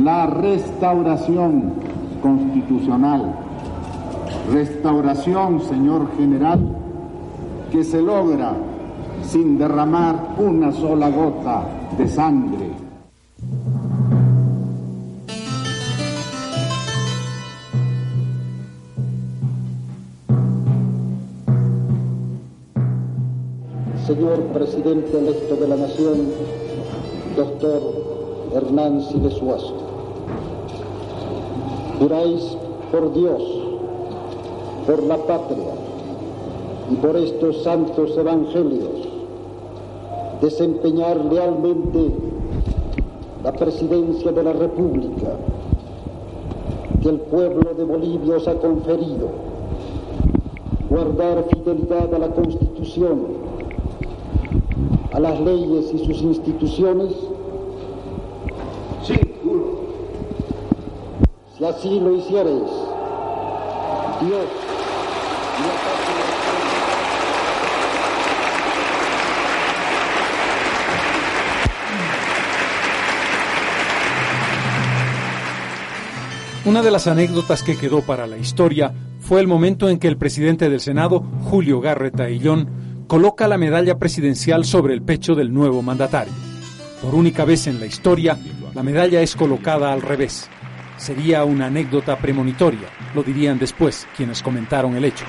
La 0.02 0.28
restauración 0.28 1.74
constitucional, 2.22 3.36
restauración, 4.54 5.62
señor 5.62 6.16
general, 6.16 6.62
que 7.72 7.84
se 7.84 8.02
logra 8.02 8.56
sin 9.30 9.58
derramar 9.58 10.36
una 10.38 10.72
sola 10.72 11.10
gota 11.10 11.66
de 11.98 12.08
sangre. 12.08 12.70
Señor 24.06 24.40
presidente 24.54 25.18
electo 25.18 25.56
de 25.56 25.68
la 25.68 25.78
Nación, 25.78 26.28
doctor 27.38 27.82
Hernán 28.54 29.02
Siles 29.02 29.34
Suazo, 29.34 29.76
juráis 32.00 32.58
por 32.92 33.14
Dios, 33.14 33.42
por 34.86 35.02
la 35.04 35.18
patria 35.18 35.74
y 36.92 36.96
por 36.96 37.16
estos 37.16 37.64
santos 37.64 38.16
evangelios 38.18 39.13
desempeñar 40.44 41.24
lealmente 41.24 42.12
la 43.46 43.54
presidencia 43.54 44.30
de 44.34 44.44
la 44.44 44.52
República 44.52 45.38
que 47.02 47.10
el 47.10 47.20
pueblo 47.22 47.74
de 47.74 47.84
Bolivia 47.86 48.36
os 48.36 48.48
ha 48.48 48.56
conferido, 48.56 49.30
guardar 50.90 51.46
fidelidad 51.50 52.14
a 52.14 52.20
la 52.20 52.30
Constitución, 52.30 53.20
a 55.14 55.20
las 55.22 55.40
leyes 55.40 55.94
y 55.94 56.06
sus 56.06 56.22
instituciones? 56.22 57.14
Sí, 59.04 59.16
Si 61.58 61.66
así 61.66 62.00
lo 62.02 62.16
hicieres, 62.16 62.64
Dios 64.22 64.63
Una 76.66 76.82
de 76.82 76.92
las 76.92 77.08
anécdotas 77.08 77.62
que 77.62 77.76
quedó 77.76 78.02
para 78.02 78.26
la 78.26 78.38
historia 78.38 78.94
fue 79.20 79.42
el 79.42 79.48
momento 79.48 79.90
en 79.90 80.00
que 80.00 80.08
el 80.08 80.16
presidente 80.16 80.70
del 80.70 80.80
Senado, 80.80 81.20
Julio 81.42 81.82
Garreta 81.82 82.30
Illón, 82.30 83.06
coloca 83.08 83.50
la 83.50 83.58
medalla 83.58 84.00
presidencial 84.00 84.64
sobre 84.64 84.94
el 84.94 85.02
pecho 85.02 85.36
del 85.36 85.54
nuevo 85.54 85.82
mandatario. 85.82 86.32
Por 87.02 87.16
única 87.16 87.44
vez 87.44 87.68
en 87.68 87.82
la 87.82 87.86
historia, 87.86 88.38
la 88.74 88.82
medalla 88.82 89.22
es 89.22 89.36
colocada 89.36 89.92
al 89.92 90.02
revés. 90.02 90.50
Sería 90.96 91.44
una 91.44 91.66
anécdota 91.66 92.18
premonitoria, 92.18 92.88
lo 93.14 93.24
dirían 93.24 93.60
después 93.60 94.08
quienes 94.16 94.42
comentaron 94.42 94.96
el 94.96 95.04
hecho. 95.04 95.26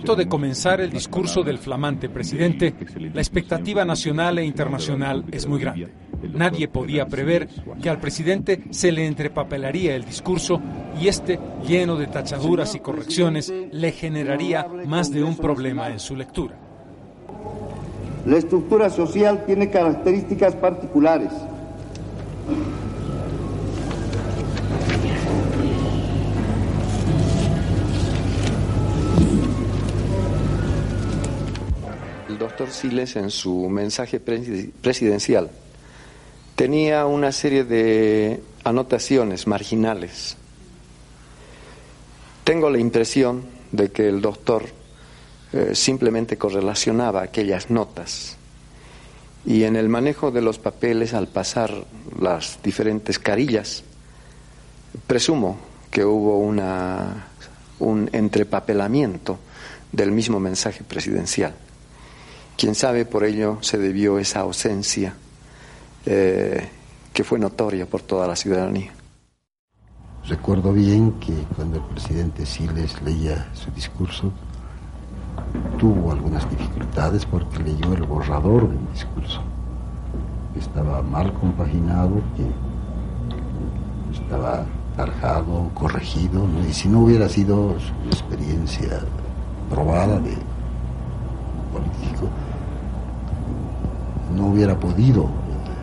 Momento 0.00 0.16
de 0.16 0.28
comenzar 0.28 0.80
el 0.80 0.90
discurso 0.90 1.42
del 1.42 1.58
flamante 1.58 2.08
presidente, 2.08 2.74
la 3.12 3.20
expectativa 3.20 3.84
nacional 3.84 4.38
e 4.38 4.44
internacional 4.46 5.26
es 5.30 5.46
muy 5.46 5.60
grande. 5.60 5.92
Nadie 6.32 6.68
podía 6.68 7.06
prever 7.06 7.48
que 7.82 7.90
al 7.90 8.00
presidente 8.00 8.64
se 8.70 8.92
le 8.92 9.06
entrepapelaría 9.06 9.94
el 9.94 10.06
discurso 10.06 10.58
y 10.98 11.08
este, 11.08 11.38
lleno 11.68 11.96
de 11.96 12.06
tachaduras 12.06 12.74
y 12.74 12.80
correcciones, 12.80 13.52
le 13.72 13.92
generaría 13.92 14.66
más 14.86 15.10
de 15.10 15.22
un 15.22 15.36
problema 15.36 15.90
en 15.90 15.98
su 15.98 16.16
lectura. 16.16 16.56
La 18.24 18.38
estructura 18.38 18.88
social 18.88 19.44
tiene 19.44 19.68
características 19.68 20.56
particulares. 20.56 21.30
En 32.82 33.30
su 33.30 33.68
mensaje 33.68 34.24
presi- 34.24 34.72
presidencial 34.80 35.50
tenía 36.54 37.04
una 37.04 37.30
serie 37.30 37.64
de 37.64 38.40
anotaciones 38.64 39.46
marginales. 39.46 40.38
Tengo 42.42 42.70
la 42.70 42.78
impresión 42.78 43.44
de 43.70 43.90
que 43.90 44.08
el 44.08 44.22
doctor 44.22 44.64
eh, 45.52 45.74
simplemente 45.74 46.38
correlacionaba 46.38 47.20
aquellas 47.22 47.68
notas 47.68 48.38
y 49.44 49.64
en 49.64 49.76
el 49.76 49.90
manejo 49.90 50.30
de 50.30 50.40
los 50.40 50.58
papeles 50.58 51.12
al 51.12 51.28
pasar 51.28 51.84
las 52.18 52.60
diferentes 52.62 53.18
carillas, 53.18 53.84
presumo 55.06 55.58
que 55.90 56.06
hubo 56.06 56.38
una, 56.38 57.26
un 57.78 58.08
entrepapelamiento 58.12 59.38
del 59.92 60.12
mismo 60.12 60.40
mensaje 60.40 60.82
presidencial. 60.82 61.52
Quién 62.60 62.74
sabe 62.74 63.06
por 63.06 63.24
ello 63.24 63.56
se 63.62 63.78
debió 63.78 64.18
esa 64.18 64.40
ausencia 64.40 65.14
eh, 66.04 66.68
que 67.10 67.24
fue 67.24 67.38
notoria 67.38 67.86
por 67.86 68.02
toda 68.02 68.26
la 68.26 68.36
ciudadanía. 68.36 68.92
Recuerdo 70.28 70.74
bien 70.74 71.12
que 71.12 71.32
cuando 71.56 71.78
el 71.78 71.84
presidente 71.84 72.44
Siles 72.44 73.00
leía 73.00 73.48
su 73.54 73.70
discurso, 73.70 74.30
tuvo 75.78 76.12
algunas 76.12 76.50
dificultades 76.50 77.24
porque 77.24 77.60
leyó 77.60 77.94
el 77.94 78.02
borrador 78.02 78.68
del 78.68 78.92
discurso. 78.92 79.40
Estaba 80.54 81.00
mal 81.00 81.32
compaginado, 81.32 82.20
que 82.36 82.44
estaba 84.20 84.66
tarjado, 84.98 85.70
corregido, 85.72 86.46
y 86.68 86.74
si 86.74 86.90
no 86.90 87.04
hubiera 87.04 87.26
sido 87.26 87.74
su 87.80 88.08
experiencia 88.10 89.00
probada 89.70 90.20
de 90.20 90.36
político, 91.72 92.28
no 94.36 94.48
hubiera 94.48 94.78
podido 94.78 95.28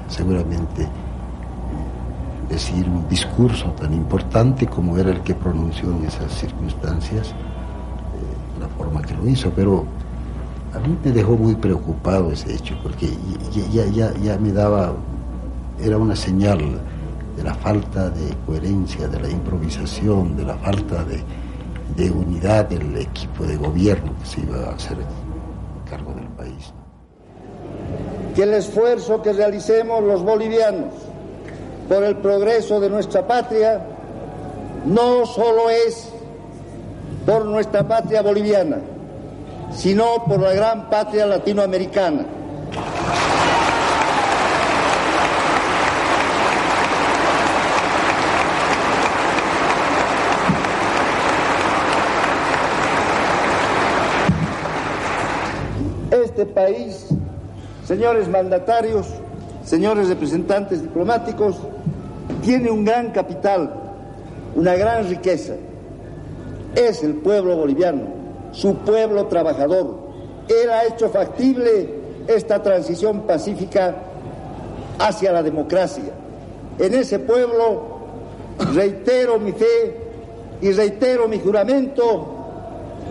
seguramente 0.07 0.87
decir 2.49 2.87
un 2.87 3.07
discurso 3.09 3.71
tan 3.71 3.93
importante 3.93 4.67
como 4.67 4.97
era 4.97 5.11
el 5.11 5.21
que 5.21 5.33
pronunció 5.33 5.91
en 5.91 6.05
esas 6.05 6.31
circunstancias, 6.31 7.29
eh, 7.29 8.59
la 8.59 8.67
forma 8.69 9.01
que 9.01 9.13
lo 9.13 9.27
hizo, 9.27 9.51
pero 9.55 9.85
a 10.73 10.79
mí 10.79 10.97
me 11.03 11.11
dejó 11.11 11.35
muy 11.35 11.55
preocupado 11.55 12.31
ese 12.31 12.53
hecho, 12.53 12.75
porque 12.81 13.09
ya, 13.71 13.85
ya, 13.85 14.13
ya, 14.13 14.37
me 14.37 14.51
daba, 14.51 14.93
era 15.83 15.97
una 15.97 16.15
señal 16.15 16.59
de 17.35 17.43
la 17.43 17.53
falta 17.53 18.09
de 18.09 18.33
coherencia, 18.45 19.07
de 19.07 19.19
la 19.19 19.29
improvisación, 19.29 20.37
de 20.37 20.45
la 20.45 20.55
falta 20.55 21.03
de, 21.03 21.23
de 21.95 22.11
unidad 22.11 22.69
del 22.69 22.95
equipo 22.97 23.43
de 23.43 23.57
gobierno 23.57 24.13
que 24.19 24.25
se 24.25 24.41
iba 24.41 24.69
a 24.69 24.75
hacer 24.75 24.97
cargo 25.89 26.13
del 26.13 26.27
país. 26.29 26.73
Que 28.37 28.43
el 28.43 28.53
esfuerzo 28.53 29.23
que 29.23 29.33
realicemos 29.33 30.03
los 30.03 30.21
bolivianos 30.21 30.93
por 31.89 32.03
el 32.03 32.17
progreso 32.17 32.79
de 32.79 32.87
nuestra 32.87 33.25
patria 33.25 33.81
no 34.85 35.25
solo 35.25 35.71
es 35.71 36.07
por 37.25 37.45
nuestra 37.45 37.87
patria 37.87 38.21
boliviana, 38.21 38.77
sino 39.71 40.23
por 40.25 40.39
la 40.39 40.53
gran 40.53 40.87
patria 40.87 41.25
latinoamericana. 41.25 42.27
Este 56.11 56.45
país, 56.45 57.16
señores 57.87 58.27
mandatarios, 58.27 59.07
señores 59.63 60.09
representantes 60.09 60.81
diplomáticos, 60.81 61.55
tiene 62.43 62.69
un 62.69 62.83
gran 62.83 63.11
capital, 63.11 63.73
una 64.55 64.75
gran 64.75 65.07
riqueza. 65.07 65.53
Es 66.75 67.01
el 67.01 67.15
pueblo 67.15 67.55
boliviano, 67.55 68.01
su 68.51 68.75
pueblo 68.79 69.27
trabajador. 69.27 69.99
Él 70.49 70.69
ha 70.69 70.83
hecho 70.83 71.07
factible 71.09 71.89
esta 72.27 72.61
transición 72.61 73.21
pacífica 73.21 73.95
hacia 74.99 75.31
la 75.31 75.41
democracia. 75.41 76.11
En 76.77 76.93
ese 76.93 77.19
pueblo 77.19 77.99
reitero 78.73 79.39
mi 79.39 79.53
fe 79.53 79.95
y 80.61 80.73
reitero 80.73 81.29
mi 81.29 81.39
juramento 81.39 82.27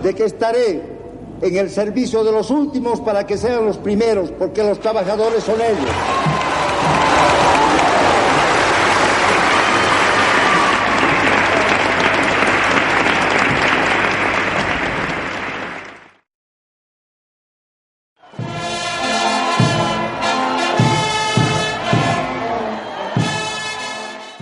de 0.03 0.15
que 0.15 0.27
estaré 0.27 0.96
en 1.41 1.57
el 1.57 1.71
servicio 1.71 2.25
de 2.25 2.33
los 2.33 2.51
últimos 2.51 3.01
para 3.01 3.27
que 3.27 3.37
sean 3.37 3.67
los 3.67 3.77
primeros, 3.79 4.31
porque 4.33 4.63
los 4.63 4.81
trabajadores 4.81 5.43
son 5.45 5.61
ellos. 5.61 5.91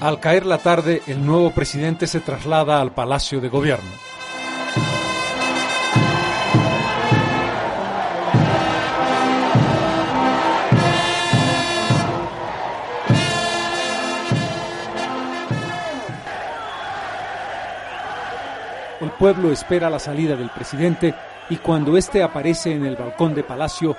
Al 0.05 0.21
caer 0.21 0.45
la 0.45 0.59
tarde, 0.59 1.01
el 1.07 1.25
nuevo 1.25 1.51
presidente 1.53 2.07
se 2.07 2.21
traslada 2.21 2.83
al 2.83 2.93
Palacio 2.93 3.41
de 3.41 3.49
Gobierno. 3.49 3.89
Pueblo 19.15 19.51
espera 19.53 19.91
la 19.91 19.99
salida 19.99 20.37
del 20.37 20.51
presidente 20.51 21.15
y 21.51 21.57
cuando 21.57 21.97
éste 21.97 22.23
aparece 22.23 22.73
en 22.73 22.87
el 22.87 22.97
balcón 22.97 23.35
de 23.35 23.43
Palacio, 23.43 23.97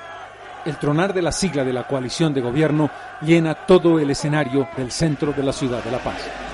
el 0.65 0.77
tronar 0.77 1.13
de 1.13 1.21
la 1.21 1.31
sigla 1.31 1.63
de 1.63 1.73
la 1.73 1.87
coalición 1.87 2.33
de 2.33 2.41
gobierno 2.41 2.89
llena 3.21 3.53
todo 3.53 3.99
el 3.99 4.09
escenario 4.09 4.67
del 4.77 4.91
centro 4.91 5.31
de 5.31 5.43
la 5.43 5.53
ciudad 5.53 5.83
de 5.83 5.91
La 5.91 5.99
Paz. 5.99 6.44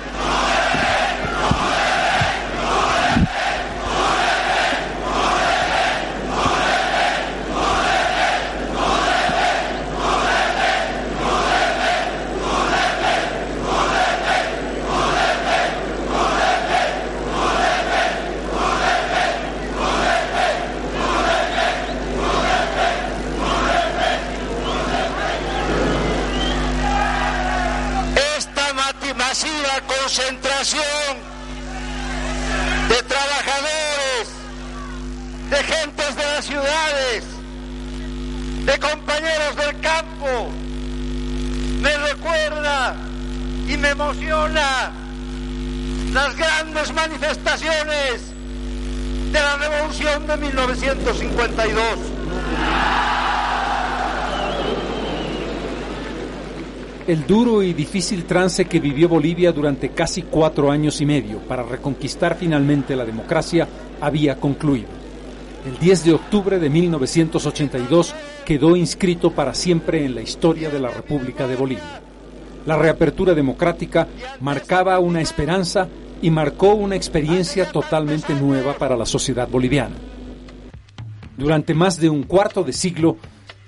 De 30.62 30.68
trabajadores, 33.08 34.28
de 35.50 35.56
gentes 35.56 36.16
de 36.16 36.24
las 36.24 36.46
ciudades, 36.46 37.24
de 38.66 38.78
compañeros 38.78 39.56
del 39.56 39.80
campo, 39.80 40.52
me 41.82 41.98
recuerda 41.98 42.96
y 43.68 43.76
me 43.76 43.90
emociona 43.90 44.92
las 46.14 46.36
grandes 46.36 46.94
manifestaciones 46.94 48.22
de 49.32 49.40
la 49.40 49.56
revolución 49.58 50.28
de 50.28 50.38
1952. 50.38 52.21
El 57.12 57.28
duro 57.28 57.62
y 57.62 57.74
difícil 57.74 58.24
trance 58.24 58.64
que 58.64 58.80
vivió 58.80 59.10
Bolivia 59.10 59.52
durante 59.52 59.90
casi 59.90 60.22
cuatro 60.22 60.72
años 60.72 61.02
y 61.02 61.06
medio 61.06 61.40
para 61.40 61.62
reconquistar 61.62 62.38
finalmente 62.38 62.96
la 62.96 63.04
democracia 63.04 63.68
había 64.00 64.38
concluido. 64.38 64.88
El 65.66 65.78
10 65.78 66.06
de 66.06 66.14
octubre 66.14 66.58
de 66.58 66.70
1982 66.70 68.16
quedó 68.46 68.78
inscrito 68.78 69.32
para 69.32 69.54
siempre 69.54 70.06
en 70.06 70.16
la 70.16 70.22
historia 70.22 70.70
de 70.70 70.80
la 70.80 70.88
República 70.88 71.48
de 71.48 71.58
Bolivia. 71.58 72.02
La 72.66 72.78
reapertura 72.78 73.34
democrática 73.34 74.08
marcaba 74.40 74.98
una 75.00 75.20
esperanza 75.20 75.90
y 76.22 76.30
marcó 76.30 76.76
una 76.76 76.96
experiencia 76.96 77.70
totalmente 77.70 78.34
nueva 78.36 78.76
para 78.76 78.96
la 78.96 79.06
sociedad 79.06 79.50
boliviana. 79.50 79.98
Durante 81.36 81.74
más 81.74 82.00
de 82.00 82.10
un 82.10 82.24
cuarto 82.24 82.64
de 82.64 82.72
siglo, 82.72 83.18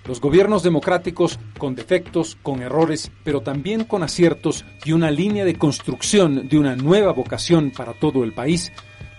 los 0.06 0.20
gobiernos 0.20 0.64
democráticos, 0.64 1.40
con 1.58 1.76
defectos, 1.76 2.38
con 2.42 2.62
errores, 2.62 3.12
pero 3.24 3.42
también 3.42 3.86
con 3.86 4.04
aciertos 4.04 4.66
y 4.84 4.92
una 4.92 5.12
línea 5.12 5.46
de 5.46 5.56
construcción 5.56 6.48
de 6.48 6.58
una 6.58 6.76
nueva 6.76 7.14
vocación 7.14 7.72
para 7.72 7.94
todo 7.94 8.24
el 8.24 8.34
país, 8.34 8.72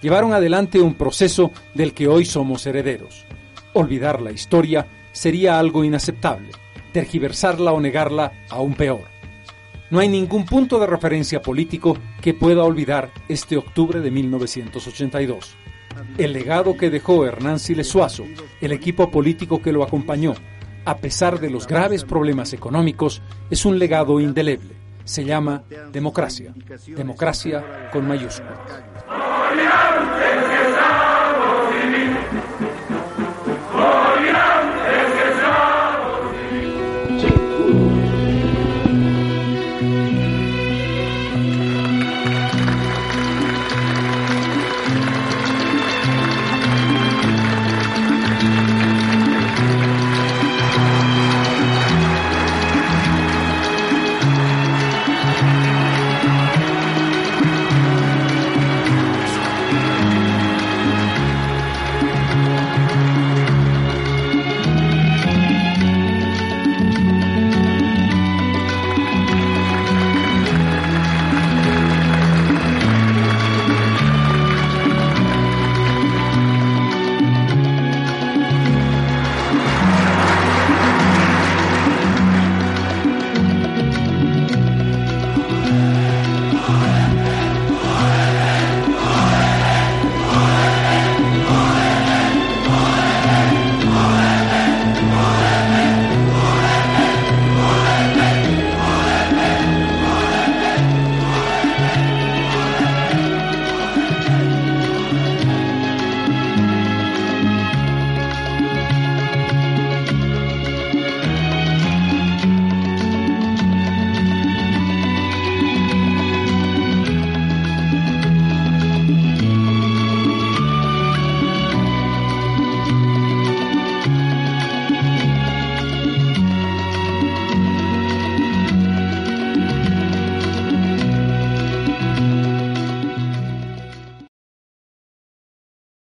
llevaron 0.03 0.33
adelante 0.35 0.81
un 0.81 0.95
proceso 0.95 1.51
del 1.75 1.95
que 1.95 2.09
hoy 2.09 2.25
somos 2.25 2.67
herederos. 2.67 3.25
Olvidar 3.73 4.21
la 4.21 4.33
historia 4.33 4.87
sería 5.13 5.59
algo 5.59 5.85
inaceptable, 5.85 6.51
tergiversarla 6.93 7.73
o 7.73 7.81
negarla 7.81 8.33
aún 8.51 8.75
peor. 8.75 9.15
No 9.91 10.01
hay 10.01 10.09
ningún 10.09 10.45
punto 10.45 10.79
de 10.79 10.87
referencia 10.87 11.41
político 11.41 11.97
que 12.21 12.35
pueda 12.35 12.65
olvidar 12.65 13.11
este 13.29 13.57
octubre 13.57 14.01
de 14.01 14.11
1982. 14.11 15.57
El 16.19 16.33
legado 16.33 16.77
que 16.77 16.91
dejó 16.91 17.25
Hernán 17.25 17.59
Siles 17.59 17.89
Suazo, 17.89 18.25
el 18.61 18.73
equipo 18.73 19.11
político 19.11 19.63
que 19.63 19.73
lo 19.73 19.85
acompañó, 19.85 20.35
a 20.85 20.97
pesar 20.99 21.41
de 21.41 21.51
los 21.51 21.67
graves 21.67 22.05
problemas 22.05 22.53
económicos, 22.53 23.23
es 23.51 23.65
un 23.65 23.79
legado 23.79 24.21
indeleble. 24.21 24.77
Se 25.05 25.25
llama 25.25 25.63
democracia. 25.93 26.55
Democracia 26.87 27.91
con 27.93 28.09
mayúsculas. 28.09 28.59